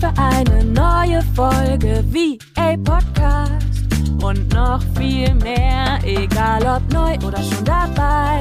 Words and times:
für 0.00 0.12
eine 0.16 0.64
neue 0.64 1.20
Folge 1.34 2.02
VA 2.08 2.74
Podcast. 2.78 3.66
Und 4.22 4.50
noch 4.54 4.82
viel 4.96 5.34
mehr, 5.34 5.98
egal 6.04 6.62
ob 6.62 6.92
neu 6.92 7.14
oder 7.26 7.42
schon 7.42 7.64
dabei. 7.66 8.40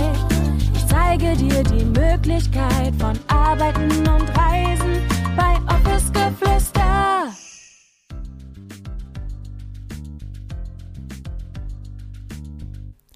Ich 0.74 0.88
zeige 0.88 1.36
dir 1.36 1.62
die 1.64 1.84
Möglichkeit 1.84 2.94
von 2.98 3.20
Arbeiten 3.28 4.08
und 4.08 4.30
Reisen 4.38 5.02
bei 5.36 5.56
Office 5.68 6.12
Geflüster. 6.14 7.28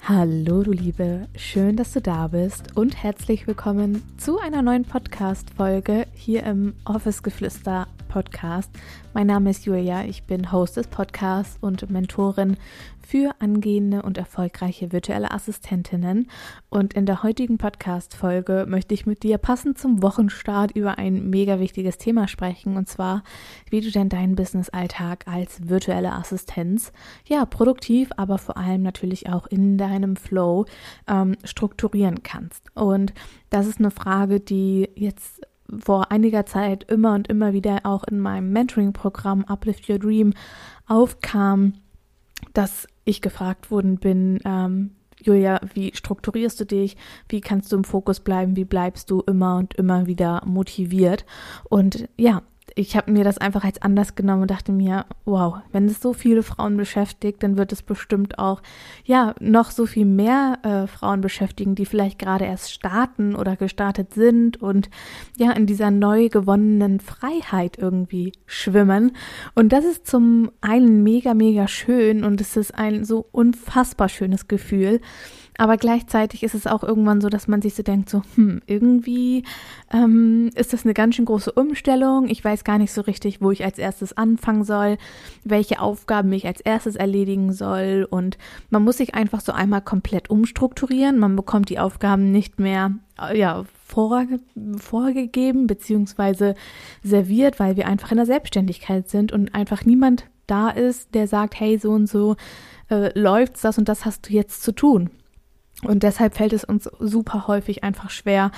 Hallo 0.05 0.63
du 0.63 0.71
Liebe, 0.73 1.29
schön, 1.37 1.77
dass 1.77 1.93
du 1.93 2.01
da 2.01 2.27
bist 2.27 2.75
und 2.75 3.01
herzlich 3.01 3.47
willkommen 3.47 4.03
zu 4.17 4.37
einer 4.37 4.61
neuen 4.61 4.83
Podcast-Folge 4.83 6.07
hier 6.13 6.43
im 6.43 6.73
Office 6.83 7.23
Geflüster 7.23 7.87
Podcast. 8.13 8.69
Mein 9.15 9.25
Name 9.25 9.49
ist 9.49 9.65
Julia, 9.65 10.05
ich 10.05 10.25
bin 10.25 10.51
Host 10.51 10.77
des 10.77 10.85
Podcasts 10.85 11.57
und 11.61 11.89
Mentorin 11.89 12.57
für 12.99 13.33
angehende 13.39 14.03
und 14.03 14.19
erfolgreiche 14.19 14.91
virtuelle 14.91 15.31
Assistentinnen. 15.31 16.29
Und 16.69 16.93
in 16.93 17.07
der 17.07 17.23
heutigen 17.23 17.57
Podcast-Folge 17.57 18.67
möchte 18.69 18.93
ich 18.93 19.07
mit 19.07 19.23
dir 19.23 19.39
passend 19.39 19.79
zum 19.79 20.03
Wochenstart 20.03 20.73
über 20.75 20.99
ein 20.99 21.31
mega 21.31 21.59
wichtiges 21.59 21.97
Thema 21.97 22.27
sprechen 22.27 22.77
und 22.77 22.87
zwar, 22.87 23.23
wie 23.71 23.81
du 23.81 23.89
denn 23.89 24.09
deinen 24.09 24.35
Business-Alltag 24.35 25.25
als 25.27 25.67
virtuelle 25.67 26.11
Assistenz, 26.13 26.93
ja, 27.25 27.47
produktiv, 27.47 28.11
aber 28.15 28.37
vor 28.37 28.57
allem 28.57 28.83
natürlich 28.83 29.27
auch 29.27 29.47
in 29.47 29.79
deinem 29.79 30.17
Flow 30.17 30.65
ähm, 31.07 31.35
strukturieren 31.43 32.21
kannst. 32.21 32.67
Und 32.75 33.11
das 33.49 33.65
ist 33.65 33.79
eine 33.79 33.89
Frage, 33.89 34.39
die 34.39 34.87
jetzt 34.93 35.41
vor 35.79 36.11
einiger 36.11 36.45
Zeit 36.45 36.83
immer 36.89 37.13
und 37.13 37.27
immer 37.27 37.53
wieder 37.53 37.81
auch 37.83 38.03
in 38.03 38.19
meinem 38.19 38.51
Mentoring-Programm 38.51 39.45
Uplift 39.45 39.89
Your 39.89 39.99
Dream 39.99 40.33
aufkam, 40.87 41.73
dass 42.53 42.87
ich 43.05 43.21
gefragt 43.21 43.71
worden 43.71 43.97
bin, 43.97 44.39
ähm, 44.45 44.91
Julia, 45.21 45.61
wie 45.73 45.95
strukturierst 45.95 46.59
du 46.59 46.65
dich? 46.65 46.97
Wie 47.29 47.39
kannst 47.39 47.71
du 47.71 47.77
im 47.77 47.85
Fokus 47.85 48.19
bleiben? 48.19 48.55
Wie 48.57 48.65
bleibst 48.65 49.09
du 49.09 49.21
immer 49.21 49.57
und 49.57 49.73
immer 49.75 50.05
wieder 50.05 50.41
motiviert? 50.45 51.25
Und 51.69 52.09
ja, 52.17 52.41
ich 52.75 52.95
habe 52.95 53.11
mir 53.11 53.23
das 53.23 53.37
einfach 53.37 53.63
als 53.63 53.81
anders 53.81 54.15
genommen 54.15 54.43
und 54.43 54.51
dachte 54.51 54.71
mir, 54.71 55.05
wow, 55.25 55.57
wenn 55.71 55.85
es 55.85 56.01
so 56.01 56.13
viele 56.13 56.43
Frauen 56.43 56.77
beschäftigt, 56.77 57.43
dann 57.43 57.57
wird 57.57 57.71
es 57.71 57.81
bestimmt 57.81 58.39
auch, 58.39 58.61
ja, 59.05 59.35
noch 59.39 59.71
so 59.71 59.85
viel 59.85 60.05
mehr 60.05 60.59
äh, 60.63 60.87
Frauen 60.87 61.21
beschäftigen, 61.21 61.75
die 61.75 61.85
vielleicht 61.85 62.19
gerade 62.19 62.45
erst 62.45 62.71
starten 62.71 63.35
oder 63.35 63.55
gestartet 63.55 64.13
sind 64.13 64.61
und 64.61 64.89
ja, 65.37 65.51
in 65.51 65.65
dieser 65.65 65.91
neu 65.91 66.29
gewonnenen 66.29 66.99
Freiheit 66.99 67.77
irgendwie 67.77 68.33
schwimmen. 68.45 69.15
Und 69.55 69.71
das 69.71 69.85
ist 69.85 70.07
zum 70.07 70.51
einen 70.61 71.03
mega, 71.03 71.33
mega 71.33 71.67
schön 71.67 72.23
und 72.23 72.41
es 72.41 72.57
ist 72.57 72.73
ein 72.73 73.03
so 73.03 73.27
unfassbar 73.31 74.09
schönes 74.09 74.47
Gefühl. 74.47 74.99
Aber 75.57 75.77
gleichzeitig 75.77 76.43
ist 76.43 76.55
es 76.55 76.65
auch 76.65 76.83
irgendwann 76.83 77.21
so, 77.21 77.29
dass 77.29 77.47
man 77.47 77.61
sich 77.61 77.75
so 77.75 77.83
denkt, 77.83 78.09
so, 78.09 78.23
hm, 78.35 78.61
irgendwie 78.65 79.43
ähm, 79.93 80.49
ist 80.55 80.73
das 80.73 80.83
eine 80.83 80.93
ganz 80.93 81.15
schön 81.15 81.25
große 81.25 81.51
Umstellung. 81.51 82.27
Ich 82.27 82.43
weiß 82.43 82.63
gar 82.63 82.79
nicht 82.79 82.91
so 82.91 83.01
richtig, 83.01 83.41
wo 83.41 83.51
ich 83.51 83.63
als 83.63 83.77
erstes 83.77 84.17
anfangen 84.17 84.63
soll, 84.63 84.97
welche 85.43 85.79
Aufgaben 85.79 86.31
ich 86.33 86.47
als 86.47 86.61
erstes 86.61 86.95
erledigen 86.95 87.53
soll. 87.53 88.07
Und 88.09 88.37
man 88.71 88.83
muss 88.83 88.97
sich 88.97 89.13
einfach 89.13 89.41
so 89.41 89.51
einmal 89.51 89.81
komplett 89.81 90.29
umstrukturieren. 90.29 91.19
Man 91.19 91.35
bekommt 91.35 91.69
die 91.69 91.79
Aufgaben 91.79 92.31
nicht 92.31 92.59
mehr, 92.59 92.95
äh, 93.21 93.37
ja, 93.37 93.65
vorge 93.85 94.39
vorgegeben 94.77 95.67
beziehungsweise 95.67 96.55
serviert, 97.03 97.59
weil 97.59 97.77
wir 97.77 97.87
einfach 97.87 98.09
in 98.09 98.17
der 98.17 98.25
Selbstständigkeit 98.25 99.07
sind 99.07 99.31
und 99.31 99.53
einfach 99.53 99.85
niemand 99.85 100.25
da 100.47 100.69
ist, 100.69 101.13
der 101.13 101.27
sagt, 101.27 101.59
hey, 101.59 101.77
so 101.77 101.91
und 101.91 102.07
so 102.07 102.35
äh, 102.89 103.17
läuft's, 103.17 103.61
das 103.61 103.77
und 103.77 103.87
das 103.87 104.05
hast 104.05 104.27
du 104.27 104.33
jetzt 104.33 104.63
zu 104.63 104.71
tun. 104.71 105.11
Und 105.81 106.03
deshalb 106.03 106.35
fällt 106.35 106.53
es 106.53 106.63
uns 106.63 106.89
super 106.99 107.47
häufig 107.47 107.83
einfach 107.83 108.09
schwer, 108.09 108.51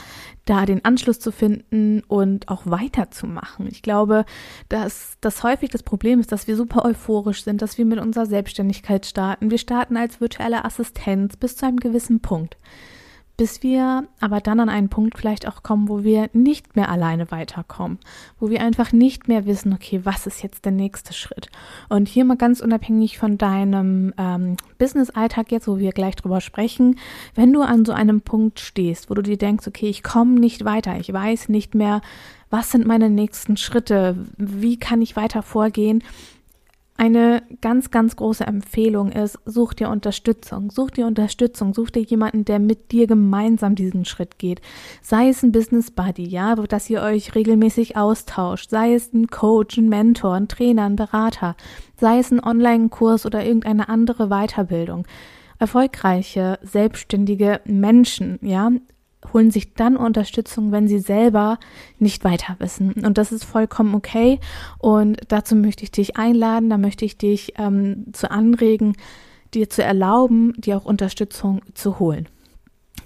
da 0.46 0.66
den 0.66 0.86
Anschluss 0.86 1.20
zu 1.20 1.31
finden 1.31 2.02
und 2.08 2.50
auch 2.50 2.64
weiterzumachen. 2.66 3.68
Ich 3.68 3.81
glaube, 3.81 4.26
dass 4.70 5.18
das 5.22 5.42
häufig 5.42 5.72
das 5.72 5.81
Problem 5.81 6.20
ist, 6.20 6.31
dass 6.31 6.48
wir 6.48 6.56
super 6.56 6.86
euphorisch 6.86 7.44
sind, 7.44 7.62
dass 7.62 7.78
wir 7.78 7.86
mit 7.86 8.00
unserer 8.00 8.28
Selbstständigkeit 8.28 9.06
starten. 9.08 9.50
Wir 9.50 9.58
starten 9.58 9.98
als 9.98 10.22
virtuelle 10.22 10.66
Assistenz 10.66 11.36
bis 11.36 11.58
zu 11.58 11.66
einem 11.66 11.78
gewissen 11.78 12.20
Punkt 12.22 12.58
bis 13.38 13.63
wir 13.63 14.07
aber 14.22 14.40
dann 14.40 14.59
an 14.59 14.69
einen 14.69 14.90
Punkt 14.90 15.18
vielleicht 15.18 15.47
auch 15.47 15.62
kommen, 15.63 15.90
wo 15.90 16.03
wir 16.03 16.29
nicht 16.34 16.75
mehr 16.75 16.90
alleine 16.90 17.31
weiterkommen, 17.31 18.00
wo 18.40 18.50
wir 18.50 18.62
einfach 18.62 18.91
nicht 18.91 19.28
mehr 19.28 19.46
wissen, 19.46 19.73
okay, 19.73 20.01
was 20.03 20.25
ist 20.25 20.41
jetzt 20.41 20.66
der 20.66 20.72
nächste 20.72 21.13
Schritt? 21.13 21.50
Und 21.90 22.07
hier 22.07 22.25
mal 22.25 22.38
ganz 22.38 22.62
unabhängig 22.62 23.18
von 23.18 23.38
deinem 23.38 24.13
ähm, 24.18 24.57
Business-Alltag 24.78 25.51
jetzt, 25.51 25.68
wo 25.68 25.78
wir 25.78 25.91
gleich 25.91 26.16
drüber 26.16 26.40
sprechen, 26.40 26.97
wenn 27.34 27.51
du 27.51 27.62
an 27.62 27.85
so 27.85 27.91
einem 27.91 28.22
Punkt 28.22 28.59
stehst, 28.59 29.09
wo 29.09 29.13
du 29.13 29.22
dir 29.22 29.38
denkst, 29.38 29.67
okay, 29.67 29.88
ich 29.88 30.03
komme 30.03 30.40
nicht 30.40 30.63
weiter, 30.63 30.97
ich 30.97 31.12
weiß 31.12 31.50
nicht 31.50 31.75
mehr, 31.75 32.02
was 32.50 32.72
sind 32.72 32.85
meine 32.85 33.09
nächsten 33.09 33.57
Schritte, 33.57 34.16
wie 34.38 34.78
kann 34.78 35.02
ich 35.02 35.16
weiter 35.16 35.41
vorgehen, 35.41 36.03
eine 36.97 37.44
ganz, 37.59 37.91
ganz 37.91 38.16
große 38.16 38.45
Empfehlung 38.45 39.11
ist, 39.11 39.38
such 39.45 39.73
dir 39.73 39.89
Unterstützung, 39.89 40.72
such 40.72 40.91
dir 40.91 41.06
Unterstützung, 41.06 41.73
such 41.73 41.89
dir 41.89 42.01
jemanden, 42.01 42.45
der 42.45 42.59
mit 42.59 42.91
dir 42.91 43.06
gemeinsam 43.06 43.75
diesen 43.75 44.06
Schritt 44.06 44.39
geht. 44.39 44.61
Sei 45.01 45.28
es 45.28 45.44
ein 45.44 45.51
Business 45.51 45.91
Buddy, 45.91 46.25
ja, 46.25 46.55
dass 46.55 46.89
ihr 46.89 47.01
euch 47.01 47.35
regelmäßig 47.35 47.97
austauscht, 47.97 48.69
sei 48.69 48.94
es 48.94 49.13
ein 49.13 49.28
Coach, 49.28 49.78
ein 49.78 49.89
Mentor, 49.89 50.35
ein 50.35 50.47
Trainer, 50.47 50.85
ein 50.85 50.95
Berater, 50.95 51.57
sei 52.00 52.19
es 52.19 52.31
ein 52.31 52.44
Online-Kurs 52.44 53.25
oder 53.25 53.45
irgendeine 53.45 53.89
andere 53.89 54.29
Weiterbildung. 54.29 55.05
Erfolgreiche, 55.59 56.59
selbstständige 56.63 57.61
Menschen, 57.66 58.39
ja, 58.41 58.72
holen 59.35 59.51
sich 59.51 59.73
dann 59.73 59.97
Unterstützung, 59.97 60.72
wenn 60.72 60.88
sie 60.88 61.00
selber 61.00 61.59
nicht 62.00 62.23
weiter 62.23 62.56
wissen. 62.59 62.94
Und 63.06 63.18
das 63.18 63.34
ist 63.34 63.44
vollkommen 63.44 63.94
okay. 63.94 64.40
Und 64.79 65.19
dazu 65.28 65.57
möchte 65.57 65.84
ich 65.84 65.91
dich 65.91 66.16
einladen, 66.16 66.69
da 66.69 66.78
möchte 66.78 67.03
ich 67.03 67.18
dich 67.18 67.53
ähm, 67.57 68.06
zu 68.13 68.31
anregen, 68.31 68.96
dir 69.53 69.69
zu 69.69 69.84
erlauben, 69.84 70.53
dir 70.56 70.78
auch 70.78 70.85
Unterstützung 70.85 71.62
zu 71.73 72.00
holen. 72.00 72.29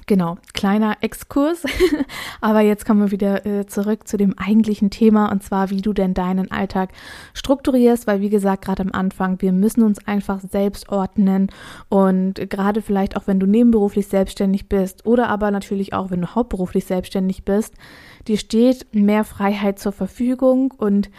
Genau, 0.10 0.40
kleiner 0.56 0.98
Exkurs. 1.02 1.64
Aber 2.42 2.62
jetzt 2.62 2.84
kommen 2.84 3.00
wir 3.00 3.12
wieder 3.12 3.46
äh, 3.46 3.68
zurück 3.68 4.08
zu 4.08 4.18
dem 4.18 4.34
eigentlichen 4.40 4.90
Thema 4.90 5.32
und 5.32 5.44
zwar, 5.44 5.70
wie 5.70 5.82
du 5.82 5.94
denn 5.94 6.16
deinen 6.16 6.50
Alltag 6.50 6.94
strukturierst, 7.36 8.08
weil 8.08 8.20
wie 8.20 8.32
gesagt, 8.32 8.66
gerade 8.66 8.82
am 8.82 8.92
Anfang, 8.92 9.40
wir 9.40 9.52
müssen 9.52 9.84
uns 9.84 10.08
einfach 10.08 10.42
selbst 10.42 10.90
ordnen 10.90 11.52
und 11.90 12.50
gerade 12.50 12.82
vielleicht 12.82 13.16
auch, 13.18 13.28
wenn 13.28 13.40
du 13.40 13.46
nebenberuflich 13.46 14.08
selbstständig 14.08 14.68
bist 14.68 15.06
oder 15.06 15.30
aber 15.30 15.52
natürlich 15.52 15.94
auch, 15.94 16.10
wenn 16.10 16.22
du 16.22 16.34
hauptberuflich 16.34 16.86
selbstständig 16.86 17.46
bist, 17.46 17.76
dir 18.28 18.40
steht 18.40 18.88
mehr 18.92 19.24
Freiheit 19.24 19.78
zur 19.78 19.92
Verfügung 19.92 20.74
und 20.76 21.12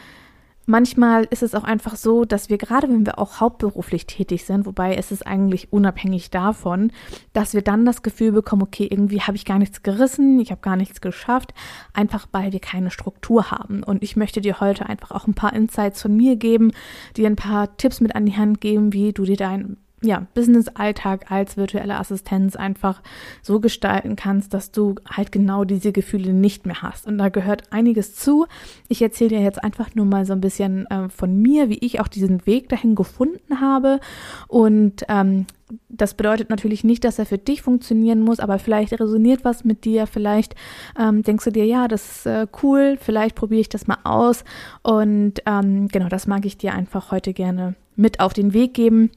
Manchmal 0.66 1.26
ist 1.30 1.42
es 1.42 1.54
auch 1.54 1.64
einfach 1.64 1.96
so, 1.96 2.24
dass 2.24 2.48
wir 2.48 2.58
gerade, 2.58 2.88
wenn 2.88 3.04
wir 3.04 3.18
auch 3.18 3.40
hauptberuflich 3.40 4.06
tätig 4.06 4.44
sind, 4.44 4.66
wobei 4.66 4.94
es 4.94 5.10
ist 5.10 5.26
eigentlich 5.26 5.72
unabhängig 5.72 6.30
davon, 6.30 6.92
dass 7.32 7.54
wir 7.54 7.62
dann 7.62 7.84
das 7.84 8.02
Gefühl 8.02 8.32
bekommen, 8.32 8.62
okay, 8.62 8.86
irgendwie 8.88 9.20
habe 9.20 9.36
ich 9.36 9.44
gar 9.44 9.58
nichts 9.58 9.82
gerissen, 9.82 10.38
ich 10.38 10.50
habe 10.50 10.60
gar 10.60 10.76
nichts 10.76 11.00
geschafft, 11.00 11.54
einfach 11.92 12.28
weil 12.32 12.52
wir 12.52 12.60
keine 12.60 12.90
Struktur 12.90 13.50
haben. 13.50 13.82
Und 13.82 14.04
ich 14.04 14.16
möchte 14.16 14.40
dir 14.40 14.60
heute 14.60 14.86
einfach 14.86 15.10
auch 15.10 15.26
ein 15.26 15.34
paar 15.34 15.54
Insights 15.54 16.02
von 16.02 16.16
mir 16.16 16.36
geben, 16.36 16.72
dir 17.16 17.26
ein 17.26 17.36
paar 17.36 17.76
Tipps 17.76 18.00
mit 18.00 18.14
an 18.14 18.26
die 18.26 18.36
Hand 18.36 18.60
geben, 18.60 18.92
wie 18.92 19.12
du 19.12 19.24
dir 19.24 19.36
dein 19.36 19.76
ja, 20.02 20.26
Business-Alltag 20.34 21.30
als 21.30 21.56
virtuelle 21.56 21.98
Assistenz 21.98 22.56
einfach 22.56 23.02
so 23.42 23.60
gestalten 23.60 24.16
kannst, 24.16 24.54
dass 24.54 24.72
du 24.72 24.94
halt 25.08 25.30
genau 25.30 25.64
diese 25.64 25.92
Gefühle 25.92 26.32
nicht 26.32 26.66
mehr 26.66 26.82
hast. 26.82 27.06
Und 27.06 27.18
da 27.18 27.28
gehört 27.28 27.72
einiges 27.72 28.14
zu. 28.14 28.46
Ich 28.88 29.02
erzähle 29.02 29.30
dir 29.30 29.40
jetzt 29.40 29.62
einfach 29.62 29.94
nur 29.94 30.06
mal 30.06 30.24
so 30.24 30.32
ein 30.32 30.40
bisschen 30.40 30.86
äh, 30.86 31.08
von 31.10 31.40
mir, 31.40 31.68
wie 31.68 31.78
ich 31.78 32.00
auch 32.00 32.08
diesen 32.08 32.46
Weg 32.46 32.68
dahin 32.70 32.94
gefunden 32.94 33.60
habe. 33.60 34.00
Und 34.48 35.04
ähm, 35.08 35.46
das 35.88 36.14
bedeutet 36.14 36.50
natürlich 36.50 36.82
nicht, 36.82 37.04
dass 37.04 37.18
er 37.18 37.26
für 37.26 37.38
dich 37.38 37.62
funktionieren 37.62 38.20
muss, 38.20 38.40
aber 38.40 38.58
vielleicht 38.58 38.98
resoniert 38.98 39.44
was 39.44 39.64
mit 39.64 39.84
dir, 39.84 40.06
vielleicht 40.06 40.54
ähm, 40.98 41.22
denkst 41.22 41.44
du 41.44 41.52
dir, 41.52 41.64
ja, 41.64 41.88
das 41.88 42.16
ist 42.16 42.26
äh, 42.26 42.46
cool, 42.62 42.98
vielleicht 43.00 43.36
probiere 43.36 43.60
ich 43.60 43.68
das 43.68 43.86
mal 43.86 43.98
aus. 44.04 44.44
Und 44.82 45.34
ähm, 45.46 45.88
genau, 45.88 46.08
das 46.08 46.26
mag 46.26 46.44
ich 46.46 46.56
dir 46.56 46.74
einfach 46.74 47.12
heute 47.12 47.32
gerne 47.32 47.76
mit 47.96 48.20
auf 48.20 48.32
den 48.32 48.54
Weg 48.54 48.74
geben. 48.74 49.10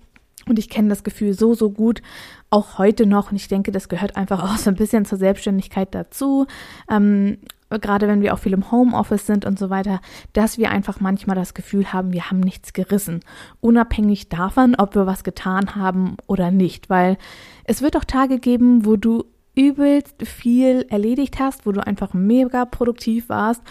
Und 0.48 0.60
ich 0.60 0.69
kenne 0.69 0.90
das 0.90 1.04
Gefühl 1.04 1.34
so, 1.34 1.54
so 1.54 1.69
gut, 1.69 2.01
auch 2.50 2.78
heute 2.78 3.06
noch. 3.06 3.31
Und 3.31 3.38
ich 3.38 3.48
denke, 3.48 3.72
das 3.72 3.90
gehört 3.90 4.16
einfach 4.16 4.44
auch 4.44 4.57
so 4.57 4.69
ein 4.69 4.75
bisschen 4.75 5.06
zur 5.06 5.18
Selbstständigkeit 5.18 5.94
dazu. 5.94 6.48
Ähm, 6.90 7.38
gerade 7.69 8.07
wenn 8.07 8.22
wir 8.22 8.34
auch 8.34 8.40
viel 8.40 8.54
im 8.54 8.72
Homeoffice 8.72 9.25
sind 9.25 9.45
und 9.45 9.57
so 9.57 9.69
weiter, 9.69 10.00
dass 10.34 10.57
wir 10.57 10.69
einfach 10.72 11.00
manchmal 11.00 11.36
das 11.36 11.54
Gefühl 11.54 11.92
haben, 11.92 12.13
wir 12.13 12.30
haben 12.30 12.40
nichts 12.40 12.74
gerissen. 12.74 13.22
Unabhängig 13.62 14.30
davon, 14.30 14.75
ob 14.75 14.95
wir 14.95 15.06
was 15.06 15.24
getan 15.24 15.75
haben 15.75 16.18
oder 16.28 16.51
nicht. 16.51 16.90
Weil 16.90 17.18
es 17.63 17.81
wird 17.81 17.98
auch 17.98 18.04
Tage 18.04 18.40
geben, 18.40 18.86
wo 18.86 18.95
du 18.95 19.25
übelst 19.56 20.16
viel 20.28 20.86
erledigt 20.90 21.40
hast, 21.40 21.66
wo 21.66 21.72
du 21.72 21.86
einfach 21.86 22.13
mega 22.13 22.66
produktiv 22.66 23.30
warst 23.30 23.62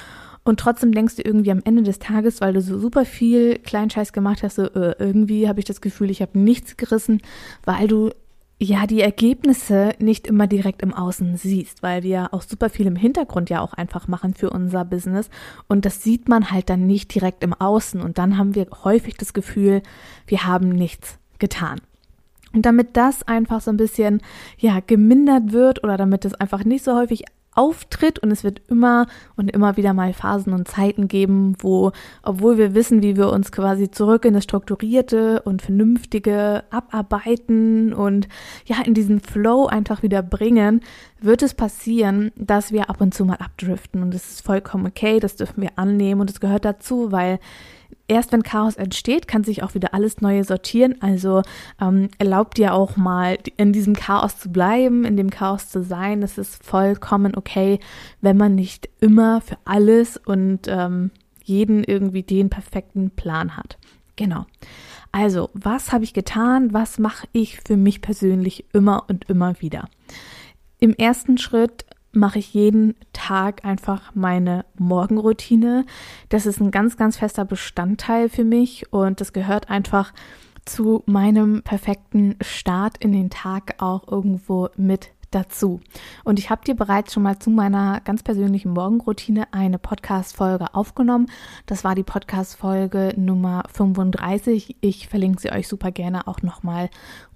Und 0.44 0.58
trotzdem 0.58 0.92
denkst 0.92 1.16
du 1.16 1.22
irgendwie 1.22 1.52
am 1.52 1.62
Ende 1.64 1.82
des 1.82 1.98
Tages, 1.98 2.40
weil 2.40 2.52
du 2.52 2.60
so 2.60 2.78
super 2.78 3.04
viel 3.04 3.58
Kleinscheiß 3.58 4.12
gemacht 4.12 4.42
hast, 4.42 4.56
so 4.56 4.64
äh, 4.64 4.96
irgendwie 4.98 5.48
habe 5.48 5.60
ich 5.60 5.66
das 5.66 5.80
Gefühl, 5.80 6.10
ich 6.10 6.20
habe 6.20 6.38
nichts 6.38 6.76
gerissen, 6.76 7.20
weil 7.64 7.86
du 7.86 8.10
ja 8.58 8.86
die 8.86 9.00
Ergebnisse 9.00 9.90
nicht 9.98 10.26
immer 10.26 10.46
direkt 10.46 10.82
im 10.82 10.94
Außen 10.94 11.36
siehst, 11.36 11.82
weil 11.82 12.02
wir 12.02 12.32
auch 12.32 12.42
super 12.42 12.70
viel 12.70 12.86
im 12.86 12.96
Hintergrund 12.96 13.50
ja 13.50 13.60
auch 13.60 13.72
einfach 13.72 14.08
machen 14.08 14.34
für 14.34 14.50
unser 14.50 14.84
Business 14.84 15.30
und 15.68 15.84
das 15.84 16.02
sieht 16.02 16.28
man 16.28 16.50
halt 16.50 16.70
dann 16.70 16.86
nicht 16.86 17.12
direkt 17.14 17.42
im 17.42 17.54
Außen 17.54 18.00
und 18.00 18.18
dann 18.18 18.38
haben 18.38 18.54
wir 18.54 18.66
häufig 18.84 19.16
das 19.16 19.32
Gefühl, 19.32 19.82
wir 20.26 20.44
haben 20.44 20.68
nichts 20.68 21.18
getan. 21.38 21.80
Und 22.54 22.66
damit 22.66 22.96
das 22.96 23.22
einfach 23.26 23.60
so 23.62 23.70
ein 23.70 23.78
bisschen, 23.78 24.20
ja, 24.58 24.80
gemindert 24.86 25.52
wird 25.52 25.82
oder 25.82 25.96
damit 25.96 26.24
es 26.24 26.34
einfach 26.34 26.64
nicht 26.64 26.84
so 26.84 26.94
häufig 26.94 27.24
auftritt 27.54 28.19
und 28.19 28.31
es 28.31 28.44
wird 28.44 28.62
immer 28.69 29.06
und 29.37 29.50
immer 29.50 29.76
wieder 29.76 29.93
mal 29.93 30.12
Phasen 30.12 30.52
und 30.52 30.69
Zeiten 30.69 31.08
geben, 31.08 31.54
wo, 31.58 31.93
obwohl 32.22 32.56
wir 32.58 32.75
wissen, 32.75 33.02
wie 33.02 33.16
wir 33.16 33.31
uns 33.31 33.52
quasi 33.52 33.90
zurück 33.90 34.25
in 34.25 34.34
das 34.34 34.44
Strukturierte 34.44 35.43
und 35.43 35.62
Vernünftige 35.62 36.64
abarbeiten 36.70 37.93
und 37.93 38.28
ja, 38.64 38.76
in 38.84 38.94
diesen 38.94 39.20
Flow 39.20 39.66
einfach 39.66 40.02
wieder 40.02 40.22
bringen, 40.22 40.81
wird 41.20 41.43
es 41.43 41.54
passieren, 41.54 42.32
dass 42.37 42.72
wir 42.72 42.90
ab 42.90 43.00
und 43.00 43.14
zu 43.14 43.25
mal 43.25 43.37
abdriften. 43.37 44.02
Und 44.02 44.14
das 44.14 44.31
ist 44.31 44.44
vollkommen 44.44 44.87
okay, 44.87 45.20
das 45.20 45.37
dürfen 45.37 45.62
wir 45.62 45.70
annehmen 45.76 46.20
und 46.20 46.31
es 46.31 46.40
gehört 46.40 46.64
dazu, 46.64 47.12
weil 47.12 47.38
erst 48.08 48.32
wenn 48.32 48.42
Chaos 48.42 48.76
entsteht, 48.76 49.28
kann 49.28 49.44
sich 49.44 49.62
auch 49.62 49.74
wieder 49.74 49.94
alles 49.94 50.20
Neue 50.20 50.44
sortieren. 50.44 51.00
Also 51.00 51.42
ähm, 51.80 52.08
erlaubt 52.18 52.58
dir 52.58 52.74
auch 52.74 52.96
mal 52.96 53.38
in 53.56 53.72
diesem 53.72 53.94
Chaos 53.94 54.38
zu 54.38 54.50
bleiben, 54.50 55.04
in 55.04 55.16
dem 55.16 55.30
Chaos 55.30 55.68
zu 55.68 55.82
sein. 55.82 56.22
Es 56.22 56.38
ist 56.38 56.62
vollkommen 56.64 57.34
okay, 57.36 57.80
wenn 58.20 58.36
man 58.36 58.54
nicht 58.54 58.88
immer 59.00 59.40
für 59.40 59.56
alles 59.64 60.16
und 60.16 60.68
ähm, 60.68 61.10
jeden 61.42 61.84
irgendwie 61.84 62.22
den 62.22 62.50
perfekten 62.50 63.10
Plan 63.10 63.56
hat. 63.56 63.78
Genau. 64.16 64.46
Also, 65.10 65.50
was 65.52 65.92
habe 65.92 66.04
ich 66.04 66.14
getan? 66.14 66.72
Was 66.72 66.98
mache 66.98 67.26
ich 67.32 67.60
für 67.60 67.76
mich 67.76 68.00
persönlich 68.00 68.64
immer 68.72 69.04
und 69.08 69.28
immer 69.28 69.60
wieder? 69.60 69.88
Im 70.78 70.94
ersten 70.94 71.38
Schritt 71.38 71.84
mache 72.12 72.38
ich 72.38 72.54
jeden 72.54 72.94
Tag 73.12 73.64
einfach 73.64 74.14
meine 74.14 74.64
Morgenroutine. 74.78 75.84
Das 76.28 76.46
ist 76.46 76.60
ein 76.60 76.70
ganz, 76.70 76.96
ganz 76.96 77.16
fester 77.16 77.44
Bestandteil 77.44 78.28
für 78.28 78.44
mich 78.44 78.92
und 78.92 79.20
das 79.20 79.32
gehört 79.32 79.70
einfach 79.70 80.12
zu 80.64 81.02
meinem 81.06 81.62
perfekten 81.62 82.36
Start 82.40 82.98
in 82.98 83.12
den 83.12 83.30
Tag 83.30 83.82
auch 83.82 84.06
irgendwo 84.06 84.68
mit 84.76 85.10
dazu. 85.34 85.80
Und 86.24 86.38
ich 86.38 86.50
habe 86.50 86.64
dir 86.64 86.74
bereits 86.74 87.12
schon 87.12 87.22
mal 87.22 87.38
zu 87.38 87.50
meiner 87.50 88.00
ganz 88.00 88.22
persönlichen 88.22 88.70
Morgenroutine 88.70 89.52
eine 89.52 89.78
Podcast-Folge 89.78 90.74
aufgenommen. 90.74 91.26
Das 91.66 91.84
war 91.84 91.94
die 91.94 92.02
Podcast-Folge 92.02 93.14
Nummer 93.16 93.64
35. 93.72 94.76
Ich 94.80 95.08
verlinke 95.08 95.40
sie 95.40 95.52
euch 95.52 95.68
super 95.68 95.90
gerne 95.90 96.26
auch 96.28 96.42
nochmal 96.42 96.90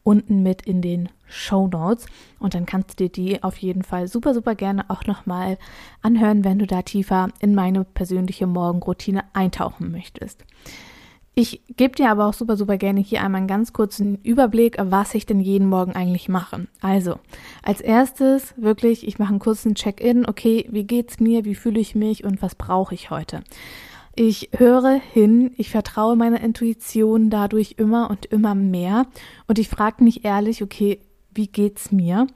unten 0.07 0.43
mit 0.43 0.63
in 0.63 0.81
den 0.81 1.09
Show 1.27 1.67
Notes. 1.67 2.07
Und 2.39 2.55
dann 2.55 2.65
kannst 2.65 2.91
du 2.91 3.05
dir 3.05 3.09
die 3.09 3.43
auf 3.43 3.57
jeden 3.57 3.83
Fall 3.83 4.07
super, 4.07 4.35
super 4.35 4.55
gerne 4.55 4.89
auch 4.89 5.05
nochmal 5.05 5.59
anhören, 6.01 6.45
wenn 6.45 6.61
du 6.61 6.67
da 6.67 6.83
tiefer 6.83 7.29
in 7.41 7.55
meine 7.55 7.85
persönliche 7.85 8.47
Morgenroutine 8.47 9.25
eintauchen 9.33 9.91
möchtest. 9.91 10.45
Ich 11.35 11.61
gebe 11.77 11.95
dir 11.95 12.11
aber 12.11 12.27
auch 12.27 12.33
super, 12.33 12.57
super 12.57 12.79
gerne 12.79 13.01
hier 13.01 13.21
einmal 13.21 13.41
einen 13.41 13.49
ganz 13.49 13.75
kurzen 13.75 14.19
Überblick, 14.23 14.77
was 14.81 15.15
ich 15.15 15.27
denn 15.27 15.41
jeden 15.41 15.69
Morgen 15.69 15.93
eigentlich 15.93 16.31
mache. 16.31 16.67
Also, 16.81 17.19
als 17.63 17.83
erstes 17.83 18.55
wirklich, 18.57 19.07
ich 19.07 19.19
mache 19.19 19.31
einen 19.31 19.39
kurzen 19.39 19.75
Check-in. 19.75 20.27
Okay, 20.27 20.67
wie 20.71 20.85
geht's 20.85 21.21
mir? 21.21 21.45
Wie 21.45 21.55
fühle 21.57 21.81
ich 21.81 21.95
mich? 21.95 22.25
Und 22.25 22.41
was 22.41 22.55
brauche 22.55 22.95
ich 22.95 23.11
heute? 23.11 23.43
Ich 24.19 24.49
höre 24.57 24.93
hin, 24.95 25.53
ich 25.59 25.69
vertraue 25.69 26.17
meiner 26.17 26.41
Intuition 26.41 27.29
dadurch 27.29 27.75
immer 27.77 28.09
und 28.09 28.25
immer 28.25 28.55
mehr. 28.55 29.07
Und 29.47 29.59
ich 29.59 29.69
frage 29.69 30.03
mich 30.03 30.25
ehrlich, 30.25 30.63
okay, 30.63 31.01
wie 31.35 31.49
geht's 31.49 31.93
mir? 31.93 32.27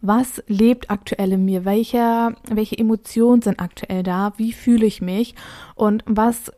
Was 0.00 0.40
lebt 0.46 0.90
aktuell 0.90 1.32
in 1.32 1.44
mir? 1.44 1.64
Welche, 1.64 2.36
welche 2.48 2.78
Emotionen 2.78 3.42
sind 3.42 3.58
aktuell 3.58 4.04
da? 4.04 4.32
Wie 4.36 4.52
fühle 4.52 4.86
ich 4.86 5.02
mich? 5.02 5.34
Und 5.74 6.04
was 6.06 6.52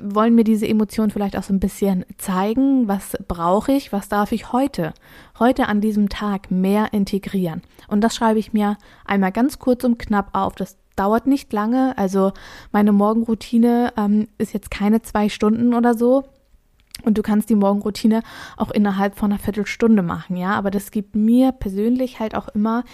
wollen 0.00 0.36
mir 0.36 0.44
diese 0.44 0.68
Emotionen 0.68 1.10
vielleicht 1.10 1.36
auch 1.36 1.42
so 1.42 1.52
ein 1.52 1.60
bisschen 1.60 2.04
zeigen, 2.16 2.86
was 2.86 3.16
brauche 3.26 3.72
ich, 3.72 3.92
was 3.92 4.08
darf 4.08 4.30
ich 4.30 4.52
heute, 4.52 4.94
heute 5.40 5.66
an 5.66 5.80
diesem 5.80 6.08
Tag 6.08 6.52
mehr 6.52 6.92
integrieren. 6.92 7.62
Und 7.88 8.00
das 8.00 8.14
schreibe 8.14 8.38
ich 8.38 8.52
mir 8.52 8.78
einmal 9.04 9.32
ganz 9.32 9.58
kurz 9.58 9.82
und 9.82 9.98
knapp 9.98 10.30
auf. 10.32 10.54
Das 10.54 10.76
dauert 10.96 11.26
nicht 11.26 11.52
lange, 11.52 11.96
also 11.98 12.32
meine 12.72 12.92
Morgenroutine 12.92 13.92
ähm, 13.96 14.28
ist 14.38 14.52
jetzt 14.52 14.70
keine 14.70 15.02
zwei 15.02 15.28
Stunden 15.28 15.74
oder 15.74 15.94
so. 15.94 16.24
Und 17.02 17.18
du 17.18 17.22
kannst 17.22 17.50
die 17.50 17.56
Morgenroutine 17.56 18.22
auch 18.56 18.70
innerhalb 18.70 19.16
von 19.16 19.32
einer 19.32 19.40
Viertelstunde 19.40 20.02
machen, 20.02 20.36
ja. 20.36 20.52
Aber 20.54 20.70
das 20.70 20.90
gibt 20.90 21.16
mir 21.16 21.52
persönlich 21.52 22.20
halt 22.20 22.34
auch 22.34 22.48
immer 22.48 22.84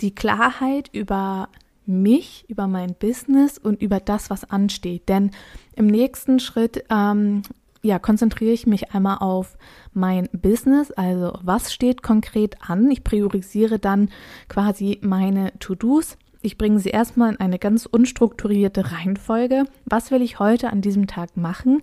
die 0.00 0.14
Klarheit 0.14 0.90
über 0.92 1.48
mich, 1.86 2.44
über 2.48 2.66
mein 2.66 2.94
Business 2.94 3.58
und 3.58 3.80
über 3.80 4.00
das, 4.00 4.30
was 4.30 4.50
ansteht. 4.50 5.08
Denn 5.08 5.30
im 5.76 5.86
nächsten 5.86 6.40
Schritt 6.40 6.84
ähm, 6.90 7.42
ja, 7.82 7.98
konzentriere 7.98 8.52
ich 8.52 8.66
mich 8.66 8.92
einmal 8.92 9.18
auf 9.18 9.58
mein 9.92 10.28
Business, 10.32 10.90
also 10.90 11.38
was 11.42 11.72
steht 11.72 12.02
konkret 12.02 12.56
an. 12.66 12.90
Ich 12.90 13.04
priorisiere 13.04 13.78
dann 13.78 14.08
quasi 14.48 14.98
meine 15.02 15.52
To-Dos. 15.58 16.16
Ich 16.44 16.58
bringe 16.58 16.78
sie 16.78 16.90
erstmal 16.90 17.32
in 17.32 17.40
eine 17.40 17.58
ganz 17.58 17.86
unstrukturierte 17.86 18.92
Reihenfolge. 18.92 19.64
Was 19.86 20.10
will 20.10 20.20
ich 20.20 20.40
heute 20.40 20.68
an 20.68 20.82
diesem 20.82 21.06
Tag 21.06 21.38
machen? 21.38 21.80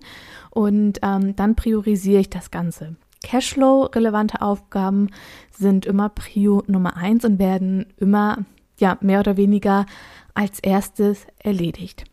Und 0.50 1.00
ähm, 1.02 1.34
dann 1.34 1.56
priorisiere 1.56 2.20
ich 2.20 2.30
das 2.30 2.52
Ganze. 2.52 2.94
Cashflow-relevante 3.24 4.40
Aufgaben 4.40 5.08
sind 5.50 5.84
immer 5.84 6.10
Prio 6.10 6.62
Nummer 6.68 6.96
eins 6.96 7.24
und 7.24 7.40
werden 7.40 7.86
immer 7.96 8.44
ja 8.78 8.98
mehr 9.00 9.18
oder 9.18 9.36
weniger 9.36 9.84
als 10.32 10.60
erstes 10.60 11.26
erledigt. 11.40 12.04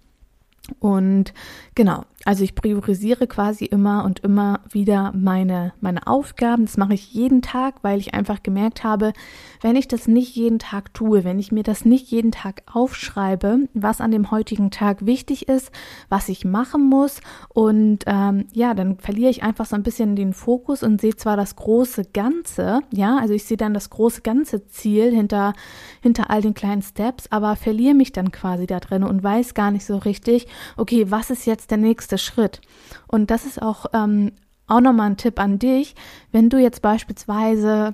Und 0.80 1.36
genau, 1.76 2.06
also 2.26 2.44
ich 2.44 2.54
priorisiere 2.54 3.28
quasi 3.28 3.66
immer 3.66 4.04
und 4.04 4.20
immer 4.20 4.60
wieder 4.70 5.14
meine, 5.16 5.74
meine 5.80 6.06
Aufgaben. 6.06 6.66
Das 6.66 6.76
mache 6.76 6.94
ich 6.94 7.14
jeden 7.14 7.42
Tag, 7.42 7.76
weil 7.82 8.00
ich 8.00 8.14
einfach 8.14 8.44
gemerkt 8.44 8.84
habe, 8.84 9.14
wenn 9.62 9.78
ich 9.78 9.88
das 9.88 10.08
nicht 10.08 10.36
jeden 10.36 10.60
Tag 10.60 10.94
tue, 10.94 11.24
wenn 11.24 11.40
ich 11.40 11.52
mir 11.52 11.64
das 11.64 11.86
nicht 11.86 12.12
jeden 12.12 12.32
Tag 12.32 12.64
aufschreibe, 12.72 13.70
was 13.74 14.02
an 14.02 14.12
dem 14.12 14.32
heutigen 14.32 14.70
Tag 14.70 15.06
wichtig 15.06 15.48
ist, 15.48 15.72
was 16.10 16.28
ich 16.28 16.44
machen 16.44 16.84
muss 16.90 17.22
und 17.50 18.04
ähm, 18.06 18.48
ja, 18.52 18.74
dann 18.74 18.98
verliere 18.98 19.32
ich 19.32 19.44
einfach 19.44 19.66
so 19.66 19.76
ein 19.76 19.84
bisschen 19.84 20.16
den 20.16 20.34
Fokus 20.34 20.84
und 20.84 21.00
sehe 21.00 21.16
zwar 21.16 21.38
das 21.38 21.56
große 21.56 22.06
Ganze, 22.14 22.82
ja, 22.92 23.18
also 23.18 23.34
ich 23.34 23.46
sehe 23.46 23.58
dann 23.58 23.74
das 23.74 23.90
große 23.90 24.22
ganze 24.22 24.68
Ziel 24.68 25.14
hinter, 25.14 25.54
hinter 26.02 26.30
all 26.30 26.42
den 26.42 26.54
kleinen 26.54 26.82
Steps, 26.82 27.28
aber 27.30 27.56
verliere 27.56 27.96
mich 27.96 28.12
dann 28.12 28.32
quasi 28.32 28.66
da 28.66 28.80
drin 28.80 29.04
und 29.04 29.24
weiß 29.24 29.54
gar 29.54 29.72
nicht 29.72 29.86
so 29.86 29.98
richtig, 29.98 30.48
okay, 30.76 31.10
was 31.10 31.30
ist 31.30 31.46
jetzt 31.46 31.72
der 31.72 31.78
nächste 31.78 32.09
Schritt? 32.18 32.62
Und 33.08 33.32
das 33.32 33.46
ist 33.46 33.62
auch, 33.62 33.86
ähm, 33.94 34.32
auch 34.68 34.82
nochmal 34.82 35.10
ein 35.10 35.18
Tipp 35.18 35.40
an 35.40 35.60
dich, 35.60 35.96
wenn 36.32 36.50
du 36.50 36.58
jetzt 36.58 36.82
beispielsweise 36.82 37.94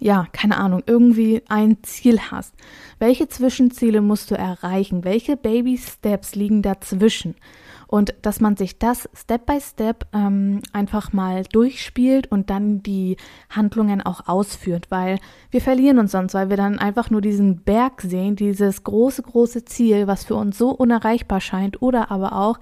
ja, 0.00 0.26
keine 0.32 0.56
Ahnung, 0.56 0.82
irgendwie 0.86 1.42
ein 1.48 1.78
Ziel 1.82 2.18
hast. 2.30 2.54
Welche 2.98 3.28
Zwischenziele 3.28 4.00
musst 4.00 4.30
du 4.30 4.34
erreichen? 4.34 5.04
Welche 5.04 5.36
Baby 5.36 5.78
Steps 5.78 6.34
liegen 6.34 6.62
dazwischen? 6.62 7.36
Und 7.92 8.14
dass 8.22 8.40
man 8.40 8.56
sich 8.56 8.78
das 8.78 9.06
Step 9.14 9.44
by 9.44 9.60
Step 9.60 10.06
ähm, 10.14 10.62
einfach 10.72 11.12
mal 11.12 11.42
durchspielt 11.42 12.26
und 12.32 12.48
dann 12.48 12.82
die 12.82 13.18
Handlungen 13.50 14.00
auch 14.00 14.28
ausführt, 14.28 14.86
weil 14.88 15.18
wir 15.50 15.60
verlieren 15.60 15.98
uns 15.98 16.12
sonst, 16.12 16.32
weil 16.32 16.48
wir 16.48 16.56
dann 16.56 16.78
einfach 16.78 17.10
nur 17.10 17.20
diesen 17.20 17.60
Berg 17.60 18.00
sehen, 18.00 18.34
dieses 18.34 18.82
große, 18.82 19.20
große 19.20 19.66
Ziel, 19.66 20.06
was 20.06 20.24
für 20.24 20.36
uns 20.36 20.56
so 20.56 20.70
unerreichbar 20.70 21.42
scheint 21.42 21.82
oder 21.82 22.10
aber 22.10 22.32
auch, 22.32 22.58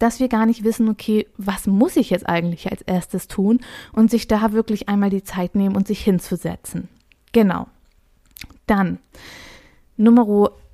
dass 0.00 0.18
wir 0.18 0.26
gar 0.26 0.46
nicht 0.46 0.64
wissen, 0.64 0.88
okay, 0.88 1.28
was 1.36 1.68
muss 1.68 1.94
ich 1.94 2.10
jetzt 2.10 2.28
eigentlich 2.28 2.68
als 2.68 2.82
erstes 2.82 3.28
tun 3.28 3.60
und 3.92 4.10
sich 4.10 4.26
da 4.26 4.50
wirklich 4.50 4.88
einmal 4.88 5.10
die 5.10 5.22
Zeit 5.22 5.54
nehmen 5.54 5.76
und 5.76 5.86
sich 5.86 6.02
hinzusetzen. 6.02 6.88
Genau. 7.30 7.68
Dann 8.66 8.98
Nummer 9.96 10.26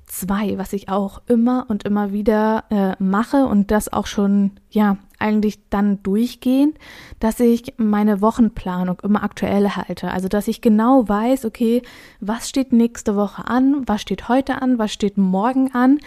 zwei, 0.09 0.57
was 0.57 0.73
ich 0.73 0.89
auch 0.89 1.21
immer 1.27 1.65
und 1.69 1.83
immer 1.83 2.11
wieder 2.11 2.65
äh, 2.69 3.01
mache 3.01 3.45
und 3.45 3.71
das 3.71 3.93
auch 3.93 4.07
schon 4.07 4.51
ja 4.69 4.97
eigentlich 5.19 5.59
dann 5.69 6.01
durchgehend, 6.03 6.77
dass 7.19 7.39
ich 7.39 7.73
meine 7.77 8.21
Wochenplanung 8.21 8.99
immer 9.03 9.23
aktuell 9.23 9.69
halte. 9.69 10.11
Also 10.11 10.27
dass 10.27 10.47
ich 10.47 10.61
genau 10.61 11.07
weiß, 11.07 11.45
okay, 11.45 11.81
was 12.19 12.49
steht 12.49 12.73
nächste 12.73 13.15
Woche 13.15 13.47
an, 13.47 13.83
was 13.87 14.01
steht 14.01 14.29
heute 14.29 14.61
an, 14.61 14.79
was 14.79 14.91
steht 14.91 15.17
morgen 15.17 15.73
an. 15.73 15.99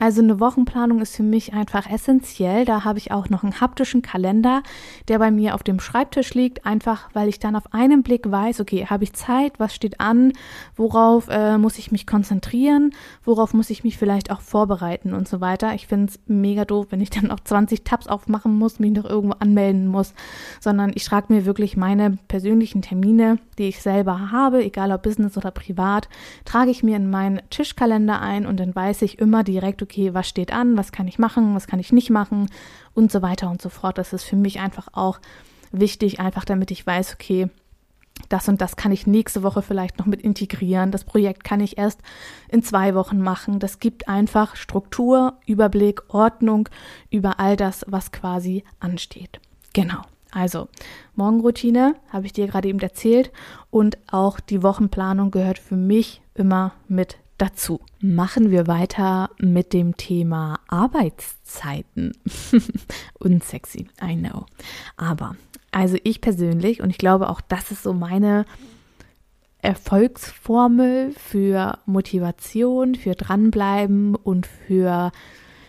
Also 0.00 0.22
eine 0.22 0.40
Wochenplanung 0.40 1.02
ist 1.02 1.14
für 1.14 1.22
mich 1.22 1.52
einfach 1.52 1.88
essentiell. 1.88 2.64
Da 2.64 2.84
habe 2.84 2.98
ich 2.98 3.12
auch 3.12 3.28
noch 3.28 3.42
einen 3.42 3.60
haptischen 3.60 4.00
Kalender, 4.00 4.62
der 5.08 5.18
bei 5.18 5.30
mir 5.30 5.54
auf 5.54 5.62
dem 5.62 5.78
Schreibtisch 5.78 6.32
liegt, 6.32 6.64
einfach 6.64 7.10
weil 7.12 7.28
ich 7.28 7.38
dann 7.38 7.54
auf 7.54 7.74
einen 7.74 8.02
Blick 8.02 8.30
weiß, 8.30 8.60
okay, 8.60 8.86
habe 8.88 9.04
ich 9.04 9.12
Zeit, 9.12 9.60
was 9.60 9.74
steht 9.74 10.00
an, 10.00 10.32
worauf 10.74 11.28
äh, 11.28 11.58
muss 11.58 11.76
ich 11.76 11.92
mich 11.92 12.06
konzentrieren, 12.06 12.94
worauf 13.24 13.52
muss 13.52 13.68
ich 13.68 13.84
mich 13.84 13.98
vielleicht 13.98 14.30
auch 14.30 14.40
vorbereiten 14.40 15.12
und 15.12 15.28
so 15.28 15.42
weiter. 15.42 15.74
Ich 15.74 15.86
finde 15.86 16.06
es 16.12 16.20
mega 16.26 16.64
doof, 16.64 16.86
wenn 16.88 17.02
ich 17.02 17.10
dann 17.10 17.26
noch 17.26 17.40
20 17.40 17.84
Tabs 17.84 18.06
aufmachen 18.06 18.56
muss, 18.60 18.78
mich 18.78 18.92
noch 18.92 19.04
irgendwo 19.04 19.34
anmelden 19.40 19.88
muss, 19.88 20.14
sondern 20.60 20.92
ich 20.94 21.04
trage 21.04 21.32
mir 21.32 21.46
wirklich 21.46 21.76
meine 21.76 22.18
persönlichen 22.28 22.82
Termine, 22.82 23.38
die 23.58 23.68
ich 23.68 23.82
selber 23.82 24.30
habe, 24.30 24.62
egal 24.62 24.92
ob 24.92 25.02
Business 25.02 25.36
oder 25.36 25.50
privat, 25.50 26.08
trage 26.44 26.70
ich 26.70 26.84
mir 26.84 26.96
in 26.96 27.10
meinen 27.10 27.40
Tischkalender 27.50 28.20
ein 28.20 28.46
und 28.46 28.60
dann 28.60 28.74
weiß 28.74 29.02
ich 29.02 29.18
immer 29.18 29.42
direkt, 29.42 29.82
okay, 29.82 30.14
was 30.14 30.28
steht 30.28 30.52
an, 30.52 30.76
was 30.76 30.92
kann 30.92 31.08
ich 31.08 31.18
machen, 31.18 31.56
was 31.56 31.66
kann 31.66 31.80
ich 31.80 31.90
nicht 31.90 32.10
machen 32.10 32.46
und 32.94 33.10
so 33.10 33.22
weiter 33.22 33.50
und 33.50 33.60
so 33.60 33.68
fort. 33.70 33.98
Das 33.98 34.12
ist 34.12 34.22
für 34.22 34.36
mich 34.36 34.60
einfach 34.60 34.88
auch 34.92 35.18
wichtig, 35.72 36.20
einfach 36.20 36.44
damit 36.44 36.70
ich 36.70 36.86
weiß, 36.86 37.14
okay, 37.14 37.48
das 38.30 38.48
und 38.48 38.60
das 38.60 38.76
kann 38.76 38.92
ich 38.92 39.06
nächste 39.06 39.42
Woche 39.42 39.60
vielleicht 39.60 39.98
noch 39.98 40.06
mit 40.06 40.22
integrieren. 40.22 40.90
Das 40.90 41.04
Projekt 41.04 41.44
kann 41.44 41.60
ich 41.60 41.76
erst 41.76 42.00
in 42.48 42.62
zwei 42.62 42.94
Wochen 42.94 43.20
machen. 43.20 43.58
Das 43.58 43.78
gibt 43.78 44.08
einfach 44.08 44.56
Struktur, 44.56 45.34
Überblick, 45.46 46.02
Ordnung 46.08 46.68
über 47.10 47.38
all 47.40 47.56
das, 47.56 47.84
was 47.88 48.12
quasi 48.12 48.64
ansteht. 48.78 49.40
Genau. 49.74 50.02
Also, 50.32 50.68
Morgenroutine 51.16 51.96
habe 52.10 52.26
ich 52.26 52.32
dir 52.32 52.46
gerade 52.46 52.68
eben 52.68 52.78
erzählt 52.78 53.32
und 53.70 53.98
auch 54.10 54.38
die 54.38 54.62
Wochenplanung 54.62 55.32
gehört 55.32 55.58
für 55.58 55.76
mich 55.76 56.22
immer 56.34 56.72
mit 56.86 57.18
dazu. 57.40 57.80
Machen 58.00 58.50
wir 58.50 58.66
weiter 58.66 59.30
mit 59.38 59.72
dem 59.72 59.96
Thema 59.96 60.60
Arbeitszeiten. 60.68 62.12
Unsexy, 63.18 63.88
I 64.02 64.16
know. 64.16 64.46
Aber, 64.96 65.36
also 65.70 65.96
ich 66.04 66.20
persönlich, 66.20 66.82
und 66.82 66.90
ich 66.90 66.98
glaube 66.98 67.28
auch, 67.28 67.40
das 67.40 67.70
ist 67.70 67.82
so 67.82 67.92
meine 67.92 68.44
Erfolgsformel 69.62 71.12
für 71.12 71.78
Motivation, 71.86 72.94
für 72.94 73.14
Dranbleiben 73.14 74.14
und 74.14 74.46
für 74.46 75.12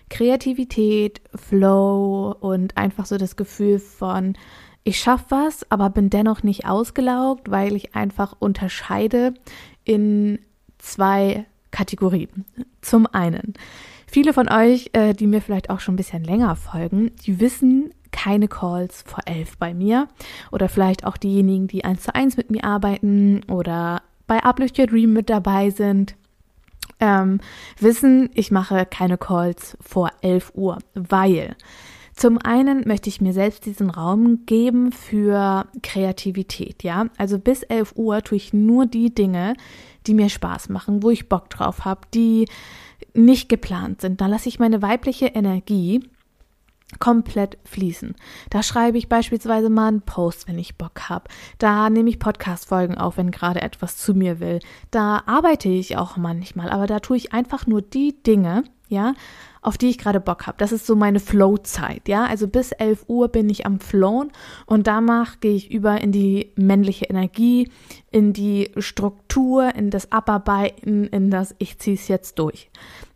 Kreativität, 0.09 1.21
Flow 1.35 2.35
und 2.39 2.77
einfach 2.77 3.05
so 3.05 3.17
das 3.17 3.35
Gefühl 3.35 3.79
von, 3.79 4.35
ich 4.83 4.99
schaffe 4.99 5.25
was, 5.29 5.69
aber 5.71 5.89
bin 5.89 6.09
dennoch 6.09 6.43
nicht 6.43 6.65
ausgelaugt, 6.65 7.51
weil 7.51 7.75
ich 7.75 7.95
einfach 7.95 8.35
unterscheide 8.39 9.33
in 9.83 10.39
zwei 10.79 11.45
Kategorien. 11.71 12.45
Zum 12.81 13.07
einen, 13.07 13.53
viele 14.07 14.33
von 14.33 14.49
euch, 14.49 14.89
äh, 14.93 15.13
die 15.13 15.27
mir 15.27 15.41
vielleicht 15.41 15.69
auch 15.69 15.79
schon 15.79 15.95
ein 15.95 15.97
bisschen 15.97 16.23
länger 16.23 16.55
folgen, 16.55 17.11
die 17.25 17.39
wissen, 17.39 17.93
keine 18.11 18.47
Calls 18.47 19.03
vor 19.07 19.23
elf 19.25 19.57
bei 19.57 19.73
mir. 19.73 20.07
Oder 20.51 20.69
vielleicht 20.69 21.05
auch 21.05 21.17
diejenigen, 21.17 21.67
die 21.67 21.85
eins 21.85 22.03
zu 22.03 22.13
eins 22.13 22.37
mit 22.37 22.51
mir 22.51 22.63
arbeiten 22.63 23.43
oder 23.49 24.01
bei 24.27 24.43
Uplift 24.43 24.77
Your 24.77 24.87
Dream 24.87 25.13
mit 25.13 25.29
dabei 25.29 25.69
sind. 25.69 26.15
Ähm, 26.99 27.39
wissen, 27.79 28.29
ich 28.33 28.51
mache 28.51 28.85
keine 28.85 29.17
Calls 29.17 29.77
vor 29.81 30.11
11 30.21 30.51
Uhr, 30.55 30.77
weil 30.93 31.55
zum 32.13 32.37
einen 32.37 32.87
möchte 32.87 33.09
ich 33.09 33.21
mir 33.21 33.33
selbst 33.33 33.65
diesen 33.65 33.89
Raum 33.89 34.45
geben 34.45 34.91
für 34.91 35.65
Kreativität, 35.81 36.83
ja. 36.83 37.07
Also 37.17 37.39
bis 37.39 37.63
11 37.63 37.93
Uhr 37.95 38.21
tue 38.21 38.37
ich 38.37 38.53
nur 38.53 38.85
die 38.85 39.13
Dinge, 39.13 39.55
die 40.07 40.13
mir 40.13 40.29
Spaß 40.29 40.69
machen, 40.69 41.03
wo 41.03 41.09
ich 41.09 41.29
Bock 41.29 41.49
drauf 41.49 41.85
habe, 41.85 42.01
die 42.13 42.47
nicht 43.13 43.49
geplant 43.49 44.01
sind. 44.01 44.21
Da 44.21 44.27
lasse 44.27 44.49
ich 44.49 44.59
meine 44.59 44.81
weibliche 44.81 45.27
Energie 45.27 46.01
komplett 46.99 47.57
fließen. 47.63 48.15
Da 48.49 48.63
schreibe 48.63 48.97
ich 48.97 49.07
beispielsweise 49.07 49.69
mal 49.69 49.87
einen 49.87 50.01
Post, 50.01 50.47
wenn 50.47 50.59
ich 50.59 50.77
Bock 50.77 51.09
habe. 51.09 51.29
Da 51.57 51.89
nehme 51.89 52.09
ich 52.09 52.19
Podcast-Folgen 52.19 52.97
auf, 52.97 53.17
wenn 53.17 53.31
gerade 53.31 53.61
etwas 53.61 53.97
zu 53.97 54.13
mir 54.13 54.39
will. 54.39 54.59
Da 54.91 55.23
arbeite 55.25 55.69
ich 55.69 55.97
auch 55.97 56.17
manchmal, 56.17 56.69
aber 56.69 56.87
da 56.87 56.99
tue 56.99 57.17
ich 57.17 57.33
einfach 57.33 57.65
nur 57.65 57.81
die 57.81 58.21
Dinge, 58.23 58.65
ja, 58.91 59.13
auf 59.61 59.77
die 59.77 59.89
ich 59.89 59.97
gerade 59.97 60.19
Bock 60.19 60.47
habe. 60.47 60.57
Das 60.57 60.71
ist 60.71 60.85
so 60.85 60.95
meine 60.95 61.19
Flow-Zeit, 61.19 62.07
ja. 62.07 62.25
Also 62.25 62.47
bis 62.47 62.71
11 62.71 63.05
Uhr 63.07 63.29
bin 63.29 63.49
ich 63.49 63.65
am 63.65 63.79
Flown 63.79 64.31
und 64.65 64.87
danach 64.87 65.39
gehe 65.39 65.55
ich 65.55 65.71
über 65.71 66.01
in 66.01 66.11
die 66.11 66.51
männliche 66.55 67.05
Energie, 67.05 67.71
in 68.11 68.33
die 68.33 68.71
Struktur, 68.77 69.73
in 69.75 69.89
das 69.89 70.11
Abarbeiten, 70.11 71.05
in 71.05 71.31
das 71.31 71.55
Ich 71.57 71.79
ziehe 71.79 71.95
es 71.95 72.07
jetzt 72.07 72.37
durch. 72.37 72.69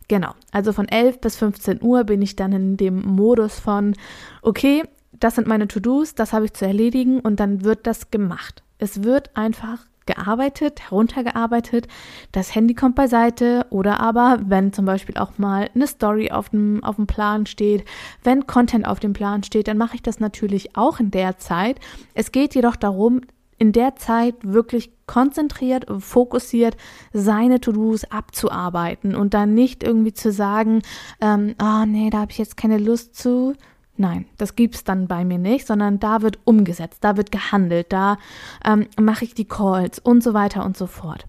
Genau, 0.08 0.32
also 0.52 0.72
von 0.72 0.88
11 0.88 1.20
bis 1.20 1.36
15 1.36 1.82
Uhr 1.82 2.04
bin 2.04 2.22
ich 2.22 2.36
dann 2.36 2.52
in 2.52 2.76
dem 2.76 3.02
Modus 3.02 3.58
von, 3.58 3.94
okay, 4.40 4.84
das 5.12 5.34
sind 5.34 5.48
meine 5.48 5.66
To-Dos, 5.66 6.14
das 6.14 6.32
habe 6.32 6.44
ich 6.44 6.52
zu 6.52 6.64
erledigen 6.64 7.20
und 7.20 7.40
dann 7.40 7.64
wird 7.64 7.86
das 7.86 8.10
gemacht. 8.10 8.62
Es 8.78 9.02
wird 9.02 9.36
einfach 9.36 9.84
gearbeitet, 10.06 10.80
heruntergearbeitet, 10.80 11.88
das 12.32 12.54
Handy 12.54 12.74
kommt 12.74 12.94
beiseite 12.94 13.66
oder 13.70 14.00
aber, 14.00 14.38
wenn 14.46 14.72
zum 14.72 14.84
Beispiel 14.84 15.16
auch 15.16 15.38
mal 15.38 15.68
eine 15.74 15.86
Story 15.86 16.30
auf 16.30 16.48
dem, 16.50 16.82
auf 16.82 16.96
dem 16.96 17.06
Plan 17.06 17.46
steht, 17.46 17.84
wenn 18.24 18.46
Content 18.46 18.86
auf 18.86 19.00
dem 19.00 19.12
Plan 19.12 19.42
steht, 19.42 19.68
dann 19.68 19.78
mache 19.78 19.96
ich 19.96 20.02
das 20.02 20.20
natürlich 20.20 20.76
auch 20.76 21.00
in 21.00 21.10
der 21.10 21.38
Zeit. 21.38 21.80
Es 22.14 22.32
geht 22.32 22.54
jedoch 22.54 22.76
darum, 22.76 23.20
in 23.58 23.72
der 23.72 23.96
Zeit 23.96 24.34
wirklich 24.42 24.92
konzentriert, 25.06 25.86
fokussiert 25.98 26.76
seine 27.12 27.60
To-Dos 27.60 28.04
abzuarbeiten 28.04 29.14
und 29.14 29.34
dann 29.34 29.54
nicht 29.54 29.82
irgendwie 29.82 30.12
zu 30.12 30.30
sagen, 30.30 30.82
ähm, 31.20 31.54
oh 31.60 31.84
nee, 31.86 32.10
da 32.10 32.18
habe 32.18 32.32
ich 32.32 32.38
jetzt 32.38 32.56
keine 32.56 32.78
Lust 32.78 33.16
zu. 33.16 33.54
Nein, 33.96 34.26
das 34.36 34.56
gibt's 34.56 34.84
dann 34.84 35.08
bei 35.08 35.24
mir 35.24 35.38
nicht, 35.38 35.66
sondern 35.66 35.98
da 35.98 36.22
wird 36.22 36.38
umgesetzt, 36.44 36.98
da 37.02 37.16
wird 37.16 37.32
gehandelt, 37.32 37.92
da 37.92 38.18
ähm, 38.64 38.86
mache 39.00 39.24
ich 39.24 39.34
die 39.34 39.46
Calls 39.46 39.98
und 39.98 40.22
so 40.22 40.34
weiter 40.34 40.64
und 40.64 40.76
so 40.76 40.86
fort. 40.86 41.26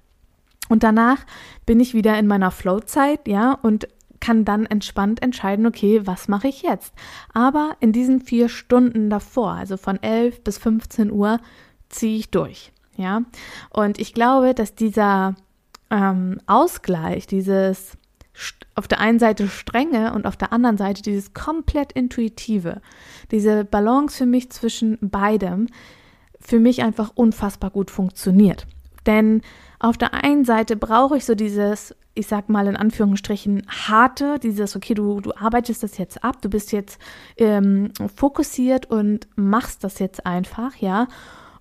Und 0.69 0.83
danach 0.83 1.19
bin 1.65 1.79
ich 1.79 1.93
wieder 1.93 2.17
in 2.19 2.27
meiner 2.27 2.51
Flow-Zeit, 2.51 3.27
ja, 3.27 3.53
und 3.53 3.88
kann 4.19 4.45
dann 4.45 4.65
entspannt 4.65 5.21
entscheiden, 5.21 5.65
okay, 5.65 6.05
was 6.05 6.27
mache 6.27 6.47
ich 6.47 6.63
jetzt? 6.63 6.93
Aber 7.33 7.77
in 7.79 7.91
diesen 7.91 8.19
vier 8.19 8.50
Stunden 8.50 9.09
davor, 9.09 9.51
also 9.51 9.77
von 9.77 10.01
11 10.01 10.43
bis 10.43 10.57
15 10.57 11.12
Uhr, 11.12 11.39
ziehe 11.89 12.17
ich 12.17 12.31
durch. 12.31 12.71
Ja, 12.97 13.21
und 13.69 14.00
ich 14.00 14.13
glaube, 14.13 14.55
dass 14.55 14.74
dieser 14.74 15.36
ähm, 15.91 16.41
Ausgleich, 16.47 17.27
dieses 17.27 17.95
auf 18.75 18.88
der 18.88 19.00
einen 19.00 19.20
Seite 19.20 19.48
strenge 19.48 20.13
und 20.13 20.25
auf 20.25 20.38
der 20.38 20.53
anderen 20.53 20.77
Seite 20.77 21.01
dieses 21.01 21.34
komplett 21.34 21.91
intuitive, 21.91 22.82
diese 23.32 23.65
Balance 23.65 24.17
für 24.17 24.25
mich 24.25 24.51
zwischen 24.51 24.98
beidem, 25.01 25.67
für 26.39 26.60
mich 26.60 26.84
einfach 26.84 27.12
unfassbar 27.15 27.72
gut 27.72 27.89
funktioniert. 27.91 28.67
Denn 29.06 29.41
auf 29.79 29.98
der 29.98 30.13
einen 30.13 30.46
Seite 30.46 30.75
brauche 30.75 31.17
ich 31.17 31.25
so 31.25 31.34
dieses, 31.34 31.96
ich 32.13 32.27
sag 32.27 32.50
mal 32.50 32.67
in 32.67 32.75
Anführungsstrichen, 32.75 33.63
harte, 33.67 34.38
dieses, 34.39 34.75
okay, 34.75 34.94
du, 34.94 35.22
du 35.22 35.34
arbeitest 35.36 35.84
das 35.84 35.98
jetzt 35.98 36.24
ab, 36.24 36.41
du 36.41 36.50
bist 36.50 36.72
jetzt 36.72 37.00
ähm, 37.38 37.91
fokussiert 38.15 38.88
und 38.88 39.27
machst 39.36 39.84
das 39.84 40.00
jetzt 40.00 40.25
einfach, 40.25 40.75
ja. 40.77 41.08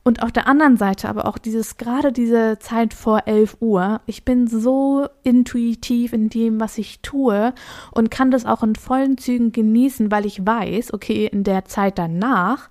Und 0.06 0.22
auf 0.22 0.30
der 0.30 0.46
anderen 0.46 0.76
Seite 0.76 1.08
aber 1.08 1.26
auch 1.26 1.36
dieses, 1.36 1.78
gerade 1.78 2.12
diese 2.12 2.60
Zeit 2.60 2.94
vor 2.94 3.26
11 3.26 3.56
Uhr, 3.58 4.00
ich 4.06 4.24
bin 4.24 4.46
so 4.46 5.08
intuitiv 5.24 6.12
in 6.12 6.28
dem, 6.28 6.60
was 6.60 6.78
ich 6.78 7.00
tue 7.00 7.52
und 7.90 8.08
kann 8.08 8.30
das 8.30 8.46
auch 8.46 8.62
in 8.62 8.76
vollen 8.76 9.18
Zügen 9.18 9.50
genießen, 9.50 10.12
weil 10.12 10.24
ich 10.24 10.46
weiß, 10.46 10.94
okay, 10.94 11.26
in 11.26 11.42
der 11.42 11.64
Zeit 11.64 11.98
danach 11.98 12.70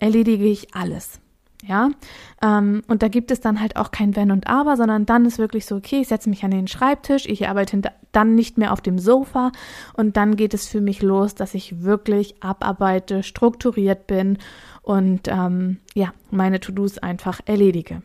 erledige 0.00 0.46
ich 0.46 0.74
alles. 0.74 1.20
Ja, 1.64 1.90
ähm, 2.42 2.82
und 2.88 3.04
da 3.04 3.08
gibt 3.08 3.30
es 3.30 3.40
dann 3.40 3.60
halt 3.60 3.76
auch 3.76 3.92
kein 3.92 4.16
Wenn 4.16 4.32
und 4.32 4.48
Aber, 4.48 4.76
sondern 4.76 5.06
dann 5.06 5.26
ist 5.26 5.38
wirklich 5.38 5.64
so, 5.64 5.76
okay, 5.76 6.00
ich 6.00 6.08
setze 6.08 6.28
mich 6.28 6.42
an 6.42 6.50
den 6.50 6.66
Schreibtisch, 6.66 7.26
ich 7.26 7.48
arbeite 7.48 7.80
dann 8.12 8.34
nicht 8.34 8.58
mehr 8.58 8.72
auf 8.72 8.80
dem 8.80 8.98
Sofa 8.98 9.52
und 9.94 10.16
dann 10.16 10.36
geht 10.36 10.54
es 10.54 10.66
für 10.66 10.80
mich 10.80 11.02
los, 11.02 11.34
dass 11.34 11.54
ich 11.54 11.82
wirklich 11.82 12.42
abarbeite, 12.42 13.22
strukturiert 13.22 14.06
bin 14.06 14.38
und 14.82 15.28
ähm, 15.28 15.78
ja, 15.94 16.12
meine 16.30 16.60
To-Dos 16.60 16.98
einfach 16.98 17.40
erledige. 17.44 18.02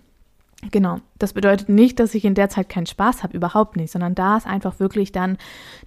Genau, 0.72 1.00
das 1.20 1.34
bedeutet 1.34 1.70
nicht, 1.70 2.00
dass 2.00 2.16
ich 2.16 2.26
in 2.26 2.36
der 2.36 2.50
Zeit 2.50 2.70
keinen 2.70 2.86
Spaß 2.86 3.24
habe, 3.24 3.36
überhaupt 3.36 3.76
nicht, 3.76 3.92
sondern 3.92 4.16
da 4.16 4.38
ist 4.38 4.48
einfach 4.48 4.80
wirklich 4.80 5.12
dann 5.12 5.38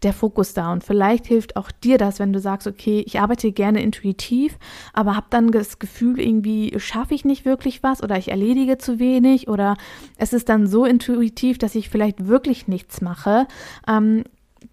der 0.02 0.12
Fokus 0.12 0.54
da. 0.54 0.72
Und 0.72 0.84
vielleicht 0.84 1.26
hilft 1.26 1.56
auch 1.56 1.70
dir 1.70 1.98
das, 1.98 2.18
wenn 2.18 2.32
du 2.32 2.40
sagst, 2.40 2.66
okay, 2.66 3.02
ich 3.06 3.20
arbeite 3.20 3.52
gerne 3.52 3.82
intuitiv, 3.82 4.58
aber 4.92 5.16
habe 5.16 5.26
dann 5.30 5.50
das 5.50 5.78
Gefühl, 5.78 6.20
irgendwie 6.20 6.74
schaffe 6.78 7.14
ich 7.14 7.24
nicht 7.24 7.44
wirklich 7.44 7.82
was 7.82 8.02
oder 8.02 8.18
ich 8.18 8.30
erledige 8.30 8.78
zu 8.78 8.98
wenig 8.98 9.48
oder 9.48 9.76
es 10.18 10.32
ist 10.32 10.48
dann 10.48 10.66
so 10.66 10.84
intuitiv, 10.84 11.58
dass 11.58 11.74
ich 11.74 11.88
vielleicht 11.88 12.26
wirklich 12.26 12.68
nichts 12.68 13.00
mache. 13.00 13.46
Ähm, 13.88 14.24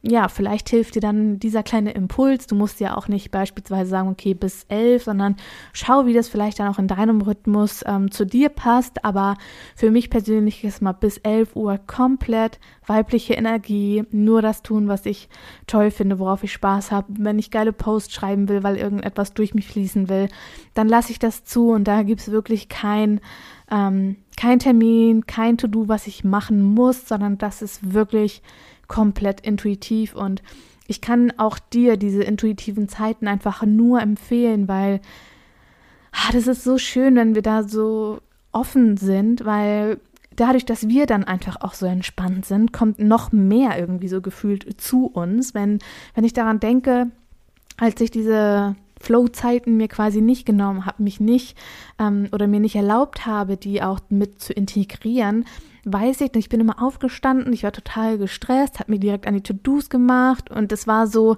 ja, 0.05 0.27
vielleicht 0.27 0.67
hilft 0.67 0.95
dir 0.95 0.99
dann 0.99 1.39
dieser 1.39 1.63
kleine 1.63 1.91
Impuls. 1.91 2.45
Du 2.45 2.55
musst 2.55 2.81
ja 2.81 2.97
auch 2.97 3.07
nicht 3.07 3.31
beispielsweise 3.31 3.89
sagen, 3.89 4.09
okay, 4.09 4.33
bis 4.33 4.65
elf, 4.67 5.05
sondern 5.05 5.37
schau, 5.71 6.05
wie 6.05 6.13
das 6.13 6.27
vielleicht 6.27 6.59
dann 6.59 6.67
auch 6.67 6.77
in 6.77 6.89
deinem 6.89 7.21
Rhythmus 7.21 7.85
ähm, 7.87 8.11
zu 8.11 8.25
dir 8.25 8.49
passt. 8.49 9.05
Aber 9.05 9.37
für 9.77 9.91
mich 9.91 10.09
persönlich 10.09 10.61
ist 10.65 10.81
mal 10.81 10.91
bis 10.91 11.19
elf 11.19 11.55
Uhr 11.55 11.79
komplett 11.87 12.59
weibliche 12.85 13.35
Energie, 13.35 14.03
nur 14.11 14.41
das 14.41 14.61
tun, 14.61 14.89
was 14.89 15.05
ich 15.05 15.29
toll 15.67 15.89
finde, 15.89 16.19
worauf 16.19 16.43
ich 16.43 16.51
Spaß 16.51 16.91
habe. 16.91 17.07
Wenn 17.17 17.39
ich 17.39 17.49
geile 17.49 17.71
Posts 17.71 18.13
schreiben 18.13 18.49
will, 18.49 18.61
weil 18.61 18.75
irgendetwas 18.75 19.33
durch 19.33 19.53
mich 19.53 19.67
fließen 19.67 20.09
will, 20.09 20.27
dann 20.73 20.89
lasse 20.89 21.13
ich 21.13 21.19
das 21.19 21.45
zu 21.45 21.69
und 21.69 21.85
da 21.85 22.03
gibt 22.03 22.19
es 22.19 22.29
wirklich 22.29 22.67
kein 22.67 23.21
ähm, 23.71 24.17
kein 24.35 24.59
Termin, 24.59 25.25
kein 25.25 25.57
To-Do, 25.57 25.87
was 25.87 26.07
ich 26.07 26.23
machen 26.23 26.61
muss, 26.61 27.07
sondern 27.07 27.37
das 27.37 27.61
ist 27.61 27.93
wirklich 27.93 28.41
komplett 28.87 29.41
intuitiv 29.41 30.15
und 30.15 30.41
ich 30.87 31.01
kann 31.01 31.31
auch 31.37 31.59
dir 31.59 31.97
diese 31.97 32.23
intuitiven 32.23 32.89
Zeiten 32.89 33.27
einfach 33.27 33.63
nur 33.63 34.01
empfehlen, 34.01 34.67
weil 34.67 34.99
ah, 36.11 36.31
das 36.31 36.47
ist 36.47 36.63
so 36.63 36.77
schön, 36.77 37.15
wenn 37.15 37.35
wir 37.35 37.41
da 37.41 37.63
so 37.63 38.19
offen 38.51 38.97
sind, 38.97 39.45
weil 39.45 39.99
dadurch, 40.35 40.65
dass 40.65 40.87
wir 40.87 41.05
dann 41.05 41.23
einfach 41.23 41.57
auch 41.61 41.73
so 41.73 41.85
entspannt 41.85 42.45
sind, 42.45 42.73
kommt 42.73 42.99
noch 42.99 43.31
mehr 43.31 43.79
irgendwie 43.79 44.07
so 44.07 44.21
gefühlt 44.21 44.79
zu 44.79 45.07
uns. 45.07 45.53
Wenn, 45.53 45.79
wenn 46.15 46.23
ich 46.23 46.33
daran 46.33 46.59
denke, 46.59 47.11
als 47.77 47.99
ich 48.01 48.11
diese 48.11 48.75
Flow-Zeiten 49.03 49.75
mir 49.75 49.89
quasi 49.89 50.21
nicht 50.21 50.45
genommen 50.45 50.85
habe, 50.85 51.03
mich 51.03 51.19
nicht 51.19 51.57
ähm, 51.99 52.29
oder 52.31 52.47
mir 52.47 52.61
nicht 52.61 52.75
erlaubt 52.75 53.25
habe, 53.25 53.57
die 53.57 53.83
auch 53.83 53.99
mit 54.09 54.41
zu 54.41 54.53
integrieren, 54.53 55.45
weiß 55.85 56.21
ich, 56.21 56.33
ich 56.35 56.49
bin 56.49 56.61
immer 56.61 56.81
aufgestanden, 56.81 57.51
ich 57.51 57.63
war 57.63 57.73
total 57.73 58.17
gestresst, 58.17 58.79
habe 58.79 58.91
mir 58.91 58.99
direkt 58.99 59.27
an 59.27 59.33
die 59.33 59.43
To-Dos 59.43 59.89
gemacht 59.89 60.49
und 60.49 60.71
es 60.71 60.87
war 60.87 61.07
so, 61.07 61.35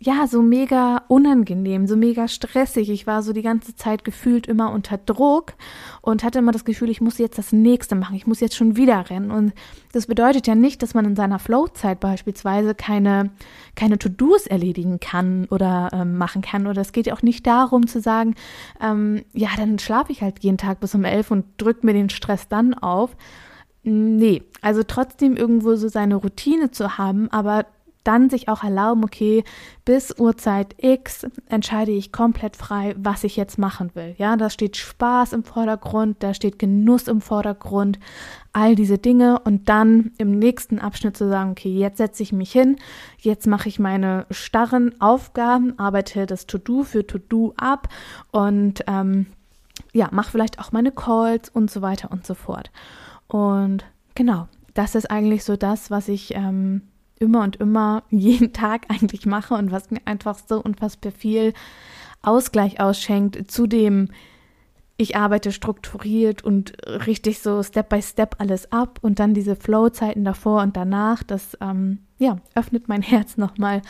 ja, 0.00 0.26
so 0.26 0.42
mega 0.42 1.02
unangenehm, 1.08 1.86
so 1.86 1.96
mega 1.96 2.26
stressig. 2.26 2.90
Ich 2.90 3.06
war 3.06 3.22
so 3.22 3.32
die 3.32 3.42
ganze 3.42 3.76
Zeit 3.76 4.04
gefühlt 4.04 4.46
immer 4.46 4.72
unter 4.72 4.98
Druck 4.98 5.54
und 6.02 6.24
hatte 6.24 6.40
immer 6.40 6.52
das 6.52 6.64
Gefühl, 6.64 6.90
ich 6.90 7.00
muss 7.00 7.18
jetzt 7.18 7.38
das 7.38 7.52
nächste 7.52 7.94
machen, 7.94 8.16
ich 8.16 8.26
muss 8.26 8.40
jetzt 8.40 8.56
schon 8.56 8.76
wieder 8.76 9.08
rennen. 9.08 9.30
Und 9.30 9.52
das 9.92 10.06
bedeutet 10.06 10.46
ja 10.46 10.56
nicht, 10.56 10.82
dass 10.82 10.94
man 10.94 11.04
in 11.04 11.16
seiner 11.16 11.38
Flow-Zeit 11.38 12.00
beispielsweise 12.00 12.74
keine, 12.74 13.30
keine 13.76 13.98
To-Dos 13.98 14.46
erledigen 14.46 14.98
kann 14.98 15.46
oder 15.50 15.90
ähm, 15.92 16.18
machen 16.18 16.42
kann. 16.42 16.66
Oder 16.66 16.80
es 16.80 16.92
geht 16.92 17.06
ja 17.06 17.14
auch 17.14 17.22
nicht 17.22 17.46
darum 17.46 17.86
zu 17.86 18.00
sagen, 18.00 18.34
ähm, 18.80 19.24
ja, 19.32 19.50
dann 19.56 19.78
schlafe 19.78 20.12
ich 20.12 20.22
halt 20.22 20.40
jeden 20.40 20.58
Tag 20.58 20.80
bis 20.80 20.94
um 20.94 21.04
elf 21.04 21.30
und 21.30 21.44
drücke 21.56 21.86
mir 21.86 21.92
den 21.94 22.10
Stress 22.10 22.48
dann 22.48 22.74
auf. 22.74 23.16
Nee, 23.84 24.42
also 24.60 24.82
trotzdem 24.82 25.36
irgendwo 25.36 25.76
so 25.76 25.88
seine 25.88 26.16
Routine 26.16 26.70
zu 26.70 26.98
haben, 26.98 27.28
aber 27.30 27.66
dann 28.04 28.30
sich 28.30 28.48
auch 28.48 28.62
erlauben, 28.62 29.02
okay, 29.04 29.44
bis 29.84 30.18
Uhrzeit 30.18 30.74
X 30.78 31.26
entscheide 31.48 31.90
ich 31.90 32.12
komplett 32.12 32.56
frei, 32.56 32.94
was 32.98 33.24
ich 33.24 33.36
jetzt 33.36 33.58
machen 33.58 33.90
will. 33.94 34.14
Ja, 34.18 34.36
da 34.36 34.50
steht 34.50 34.76
Spaß 34.76 35.32
im 35.32 35.44
Vordergrund, 35.44 36.22
da 36.22 36.34
steht 36.34 36.58
Genuss 36.58 37.08
im 37.08 37.20
Vordergrund, 37.20 37.98
all 38.52 38.76
diese 38.76 38.98
Dinge 38.98 39.40
und 39.40 39.68
dann 39.68 40.12
im 40.18 40.38
nächsten 40.38 40.78
Abschnitt 40.78 41.16
zu 41.16 41.28
sagen, 41.28 41.50
okay, 41.50 41.76
jetzt 41.76 41.98
setze 41.98 42.22
ich 42.22 42.32
mich 42.32 42.52
hin, 42.52 42.76
jetzt 43.18 43.46
mache 43.46 43.68
ich 43.68 43.78
meine 43.78 44.26
starren 44.30 45.00
Aufgaben, 45.00 45.78
arbeite 45.78 46.26
das 46.26 46.46
To-Do 46.46 46.84
für 46.84 47.06
To-Do 47.06 47.54
ab 47.56 47.88
und 48.30 48.84
ähm, 48.86 49.26
ja, 49.92 50.08
mache 50.12 50.30
vielleicht 50.30 50.58
auch 50.58 50.72
meine 50.72 50.92
Calls 50.92 51.48
und 51.48 51.70
so 51.70 51.82
weiter 51.82 52.10
und 52.12 52.26
so 52.26 52.34
fort. 52.34 52.70
Und 53.26 53.84
genau, 54.14 54.48
das 54.74 54.94
ist 54.94 55.10
eigentlich 55.10 55.44
so 55.44 55.56
das, 55.56 55.90
was 55.90 56.08
ich 56.08 56.34
ähm, 56.34 56.82
immer 57.18 57.42
und 57.42 57.56
immer 57.56 58.02
jeden 58.10 58.52
Tag 58.52 58.86
eigentlich 58.88 59.26
mache 59.26 59.54
und 59.54 59.70
was 59.70 59.90
mir 59.90 60.00
einfach 60.04 60.38
so 60.38 60.60
unfassbar 60.62 61.12
viel 61.12 61.52
Ausgleich 62.22 62.80
ausschenkt 62.80 63.50
zu 63.50 63.66
dem, 63.66 64.08
ich 64.96 65.16
arbeite 65.16 65.50
strukturiert 65.50 66.44
und 66.44 66.74
richtig 66.86 67.40
so 67.40 67.62
Step 67.62 67.88
by 67.88 68.00
Step 68.00 68.36
alles 68.38 68.70
ab 68.70 69.00
und 69.02 69.18
dann 69.18 69.34
diese 69.34 69.56
Flow-Zeiten 69.56 70.24
davor 70.24 70.62
und 70.62 70.76
danach, 70.76 71.24
das 71.24 71.58
ähm, 71.60 71.98
ja, 72.18 72.38
öffnet 72.54 72.86
mein 72.86 73.02
Herz 73.02 73.36
nochmal 73.36 73.82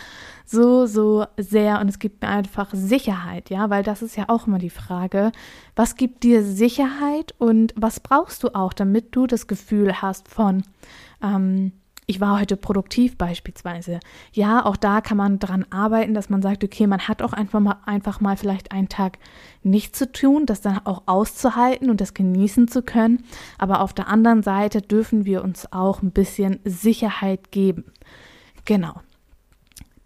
so, 0.46 0.86
so 0.86 1.26
sehr 1.36 1.80
und 1.80 1.88
es 1.88 1.98
gibt 1.98 2.22
mir 2.22 2.28
einfach 2.28 2.70
Sicherheit, 2.72 3.50
ja, 3.50 3.68
weil 3.68 3.82
das 3.82 4.00
ist 4.00 4.16
ja 4.16 4.24
auch 4.28 4.46
immer 4.46 4.58
die 4.58 4.70
Frage, 4.70 5.32
was 5.76 5.96
gibt 5.96 6.22
dir 6.22 6.42
Sicherheit 6.42 7.34
und 7.38 7.74
was 7.76 8.00
brauchst 8.00 8.42
du 8.42 8.54
auch, 8.54 8.72
damit 8.72 9.14
du 9.14 9.26
das 9.26 9.46
Gefühl 9.46 10.00
hast 10.00 10.28
von, 10.28 10.62
ähm, 11.22 11.72
ich 12.06 12.20
war 12.20 12.38
heute 12.38 12.56
produktiv 12.56 13.16
beispielsweise. 13.16 14.00
Ja, 14.32 14.64
auch 14.64 14.76
da 14.76 15.00
kann 15.00 15.16
man 15.16 15.38
dran 15.38 15.64
arbeiten, 15.70 16.14
dass 16.14 16.28
man 16.28 16.42
sagt, 16.42 16.62
okay, 16.62 16.86
man 16.86 17.08
hat 17.08 17.22
auch 17.22 17.32
einfach 17.32 17.60
mal, 17.60 17.76
einfach 17.86 18.20
mal 18.20 18.36
vielleicht 18.36 18.72
einen 18.72 18.88
Tag 18.88 19.18
nichts 19.62 19.98
zu 19.98 20.12
tun, 20.12 20.44
das 20.44 20.60
dann 20.60 20.80
auch 20.84 21.04
auszuhalten 21.06 21.90
und 21.90 22.00
das 22.00 22.12
genießen 22.12 22.68
zu 22.68 22.82
können. 22.82 23.24
Aber 23.58 23.80
auf 23.80 23.92
der 23.94 24.08
anderen 24.08 24.42
Seite 24.42 24.82
dürfen 24.82 25.24
wir 25.24 25.42
uns 25.42 25.72
auch 25.72 26.02
ein 26.02 26.10
bisschen 26.10 26.60
Sicherheit 26.64 27.50
geben. 27.50 27.84
Genau. 28.64 29.00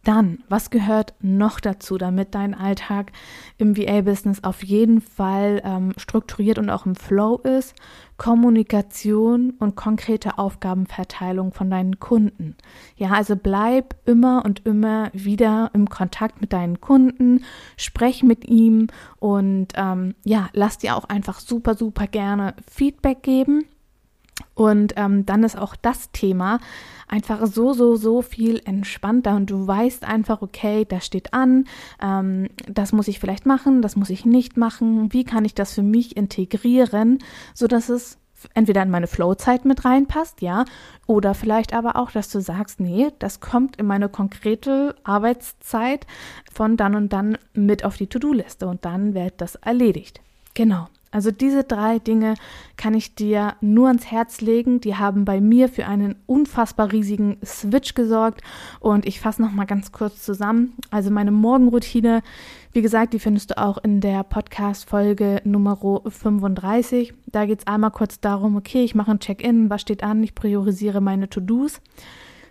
Dann, 0.04 0.38
was 0.48 0.70
gehört 0.70 1.14
noch 1.20 1.60
dazu, 1.60 1.98
damit 1.98 2.34
dein 2.34 2.54
Alltag 2.54 3.12
im 3.58 3.76
VA-Business 3.76 4.44
auf 4.44 4.62
jeden 4.64 5.00
Fall 5.00 5.60
ähm, 5.64 5.92
strukturiert 5.96 6.58
und 6.58 6.70
auch 6.70 6.86
im 6.86 6.94
Flow 6.94 7.36
ist? 7.38 7.74
Kommunikation 8.16 9.54
und 9.58 9.76
konkrete 9.76 10.38
Aufgabenverteilung 10.38 11.52
von 11.52 11.70
deinen 11.70 12.00
Kunden. 12.00 12.56
Ja, 12.96 13.10
also 13.10 13.36
bleib 13.36 13.96
immer 14.06 14.44
und 14.44 14.66
immer 14.66 15.10
wieder 15.12 15.70
im 15.74 15.88
Kontakt 15.88 16.40
mit 16.40 16.52
deinen 16.52 16.80
Kunden, 16.80 17.44
sprech 17.76 18.22
mit 18.22 18.48
ihm 18.48 18.88
und 19.18 19.68
ähm, 19.74 20.14
ja, 20.24 20.48
lass 20.52 20.78
dir 20.78 20.96
auch 20.96 21.04
einfach 21.04 21.38
super, 21.40 21.74
super 21.74 22.06
gerne 22.06 22.54
Feedback 22.68 23.22
geben. 23.22 23.66
Und 24.54 24.94
ähm, 24.96 25.24
dann 25.24 25.44
ist 25.44 25.56
auch 25.56 25.76
das 25.76 26.10
Thema 26.10 26.58
einfach 27.08 27.46
so, 27.46 27.72
so, 27.72 27.96
so 27.96 28.22
viel 28.22 28.60
entspannter 28.64 29.34
und 29.36 29.50
du 29.50 29.66
weißt 29.66 30.04
einfach, 30.04 30.42
okay, 30.42 30.84
das 30.84 31.06
steht 31.06 31.32
an, 31.32 31.64
ähm, 32.02 32.48
das 32.68 32.92
muss 32.92 33.08
ich 33.08 33.18
vielleicht 33.18 33.46
machen, 33.46 33.82
das 33.82 33.96
muss 33.96 34.10
ich 34.10 34.26
nicht 34.26 34.56
machen, 34.56 35.12
wie 35.12 35.24
kann 35.24 35.44
ich 35.44 35.54
das 35.54 35.74
für 35.74 35.82
mich 35.82 36.16
integrieren, 36.16 37.18
so 37.54 37.66
dass 37.66 37.88
es 37.88 38.18
entweder 38.54 38.82
in 38.82 38.90
meine 38.90 39.06
Flow-Zeit 39.06 39.64
mit 39.64 39.84
reinpasst, 39.84 40.42
ja, 40.42 40.64
oder 41.06 41.34
vielleicht 41.34 41.72
aber 41.72 41.96
auch, 41.96 42.10
dass 42.10 42.30
du 42.30 42.40
sagst, 42.40 42.78
nee, 42.78 43.08
das 43.18 43.40
kommt 43.40 43.76
in 43.76 43.86
meine 43.86 44.08
konkrete 44.08 44.94
Arbeitszeit 45.02 46.06
von 46.52 46.76
dann 46.76 46.94
und 46.94 47.12
dann 47.12 47.38
mit 47.54 47.84
auf 47.84 47.96
die 47.96 48.06
To-Do-Liste 48.06 48.68
und 48.68 48.84
dann 48.84 49.14
wird 49.14 49.40
das 49.40 49.56
erledigt. 49.56 50.20
Genau. 50.54 50.88
Also 51.10 51.30
diese 51.30 51.64
drei 51.64 51.98
Dinge 51.98 52.34
kann 52.76 52.94
ich 52.94 53.14
dir 53.14 53.54
nur 53.60 53.88
ans 53.88 54.10
Herz 54.10 54.40
legen. 54.40 54.80
Die 54.80 54.96
haben 54.96 55.24
bei 55.24 55.40
mir 55.40 55.68
für 55.68 55.86
einen 55.86 56.16
unfassbar 56.26 56.92
riesigen 56.92 57.38
Switch 57.44 57.94
gesorgt. 57.94 58.42
Und 58.80 59.06
ich 59.06 59.20
fasse 59.20 59.42
noch 59.42 59.52
mal 59.52 59.64
ganz 59.64 59.92
kurz 59.92 60.22
zusammen. 60.22 60.74
Also 60.90 61.10
meine 61.10 61.30
Morgenroutine, 61.30 62.22
wie 62.72 62.82
gesagt, 62.82 63.14
die 63.14 63.18
findest 63.18 63.50
du 63.50 63.58
auch 63.58 63.78
in 63.78 64.00
der 64.00 64.22
Podcast-Folge 64.22 65.40
Nummer 65.44 65.78
35. 66.06 67.14
Da 67.26 67.46
geht 67.46 67.60
es 67.60 67.66
einmal 67.66 67.90
kurz 67.90 68.20
darum, 68.20 68.56
okay, 68.56 68.84
ich 68.84 68.94
mache 68.94 69.10
ein 69.10 69.20
Check-in, 69.20 69.70
was 69.70 69.80
steht 69.80 70.02
an, 70.02 70.22
ich 70.22 70.34
priorisiere 70.34 71.00
meine 71.00 71.28
To-Dos. 71.30 71.80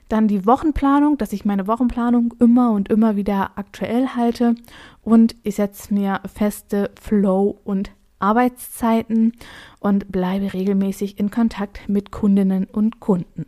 Dann 0.10 0.28
die 0.28 0.46
Wochenplanung, 0.46 1.18
dass 1.18 1.34
ich 1.34 1.46
meine 1.46 1.68
Wochenplanung 1.68 2.34
immer 2.40 2.72
und 2.72 2.90
immer 2.90 3.16
wieder 3.16 3.52
aktuell 3.56 4.08
halte. 4.16 4.56
Und 5.04 5.36
ich 5.44 5.56
setze 5.56 5.94
mir 5.94 6.22
feste 6.34 6.92
Flow- 7.00 7.60
und 7.66 7.92
Arbeitszeiten 8.20 9.34
und 9.80 10.12
bleibe 10.12 10.54
regelmäßig 10.54 11.20
in 11.20 11.32
Kontakt 11.32 11.88
mit 11.88 12.12
Kundinnen 12.12 12.66
und 12.66 13.00
Kunden. 13.00 13.46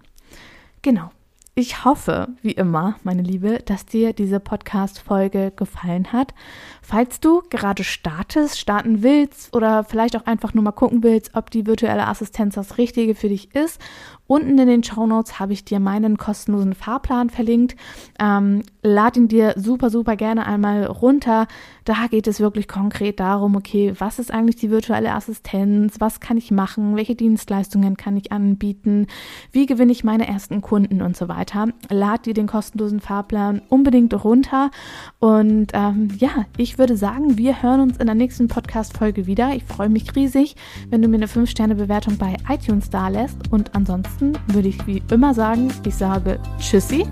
Genau. 0.81 1.11
Ich 1.55 1.83
hoffe, 1.83 2.29
wie 2.41 2.53
immer, 2.53 2.95
meine 3.03 3.21
Liebe, 3.21 3.59
dass 3.65 3.85
dir 3.85 4.13
diese 4.13 4.39
Podcast-Folge 4.39 5.51
gefallen 5.53 6.13
hat. 6.13 6.33
Falls 6.81 7.19
du 7.19 7.41
gerade 7.49 7.83
startest, 7.83 8.57
starten 8.57 9.03
willst 9.03 9.53
oder 9.53 9.83
vielleicht 9.83 10.15
auch 10.15 10.25
einfach 10.25 10.53
nur 10.53 10.63
mal 10.63 10.71
gucken 10.71 11.03
willst, 11.03 11.35
ob 11.35 11.51
die 11.51 11.65
virtuelle 11.65 12.07
Assistenz 12.07 12.55
das 12.55 12.77
Richtige 12.77 13.13
für 13.13 13.27
dich 13.27 13.53
ist 13.53 13.81
Unten 14.29 14.59
in 14.59 14.67
den 14.67 14.83
Show 14.83 15.07
Notes 15.07 15.39
habe 15.39 15.53
ich 15.53 15.65
dir 15.65 15.79
meinen 15.79 16.17
kostenlosen 16.19 16.75
Fahrplan 16.75 17.31
verlinkt. 17.31 17.75
Ähm, 18.19 18.61
lad 18.83 19.17
ihn 19.17 19.27
dir 19.27 19.55
super, 19.57 19.89
super 19.89 20.15
gerne 20.15 20.45
einmal 20.45 20.85
runter. 20.85 21.47
Da 21.89 22.05
geht 22.05 22.27
es 22.27 22.39
wirklich 22.39 22.67
konkret 22.67 23.19
darum, 23.19 23.55
okay, 23.55 23.93
was 23.97 24.19
ist 24.19 24.31
eigentlich 24.31 24.57
die 24.57 24.69
virtuelle 24.69 25.11
Assistenz? 25.11 25.95
Was 25.97 26.19
kann 26.19 26.37
ich 26.37 26.51
machen? 26.51 26.95
Welche 26.95 27.15
Dienstleistungen 27.15 27.97
kann 27.97 28.15
ich 28.15 28.31
anbieten? 28.31 29.07
Wie 29.51 29.65
gewinne 29.65 29.91
ich 29.91 30.03
meine 30.03 30.27
ersten 30.27 30.61
Kunden 30.61 31.01
und 31.01 31.17
so 31.17 31.27
weiter? 31.27 31.69
Lad 31.89 32.27
dir 32.27 32.35
den 32.35 32.45
kostenlosen 32.45 32.99
Fahrplan 32.99 33.63
unbedingt 33.69 34.13
runter. 34.23 34.69
Und 35.17 35.71
ähm, 35.73 36.09
ja, 36.19 36.45
ich 36.57 36.77
würde 36.77 36.95
sagen, 36.95 37.39
wir 37.39 37.63
hören 37.63 37.81
uns 37.81 37.97
in 37.97 38.05
der 38.05 38.13
nächsten 38.13 38.47
Podcast-Folge 38.47 39.25
wieder. 39.25 39.55
Ich 39.55 39.63
freue 39.63 39.89
mich 39.89 40.15
riesig, 40.15 40.55
wenn 40.91 41.01
du 41.01 41.07
mir 41.07 41.17
eine 41.17 41.25
5-Sterne-Bewertung 41.25 42.17
bei 42.17 42.35
iTunes 42.47 42.91
da 42.91 43.07
lässt. 43.07 43.51
Und 43.51 43.75
ansonsten 43.75 43.89
ansonsten 44.19 44.33
würde 44.53 44.67
ich 44.67 44.87
wie 44.87 45.01
immer 45.11 45.33
sagen, 45.33 45.71
ich 45.85 45.95
sage 45.95 46.39
Tschüssi 46.59 47.05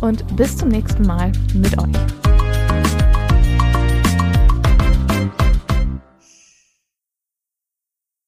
und 0.00 0.36
bis 0.36 0.56
zum 0.56 0.68
nächsten 0.68 1.06
Mal 1.06 1.32
mit 1.54 1.78
euch. 1.78 2.43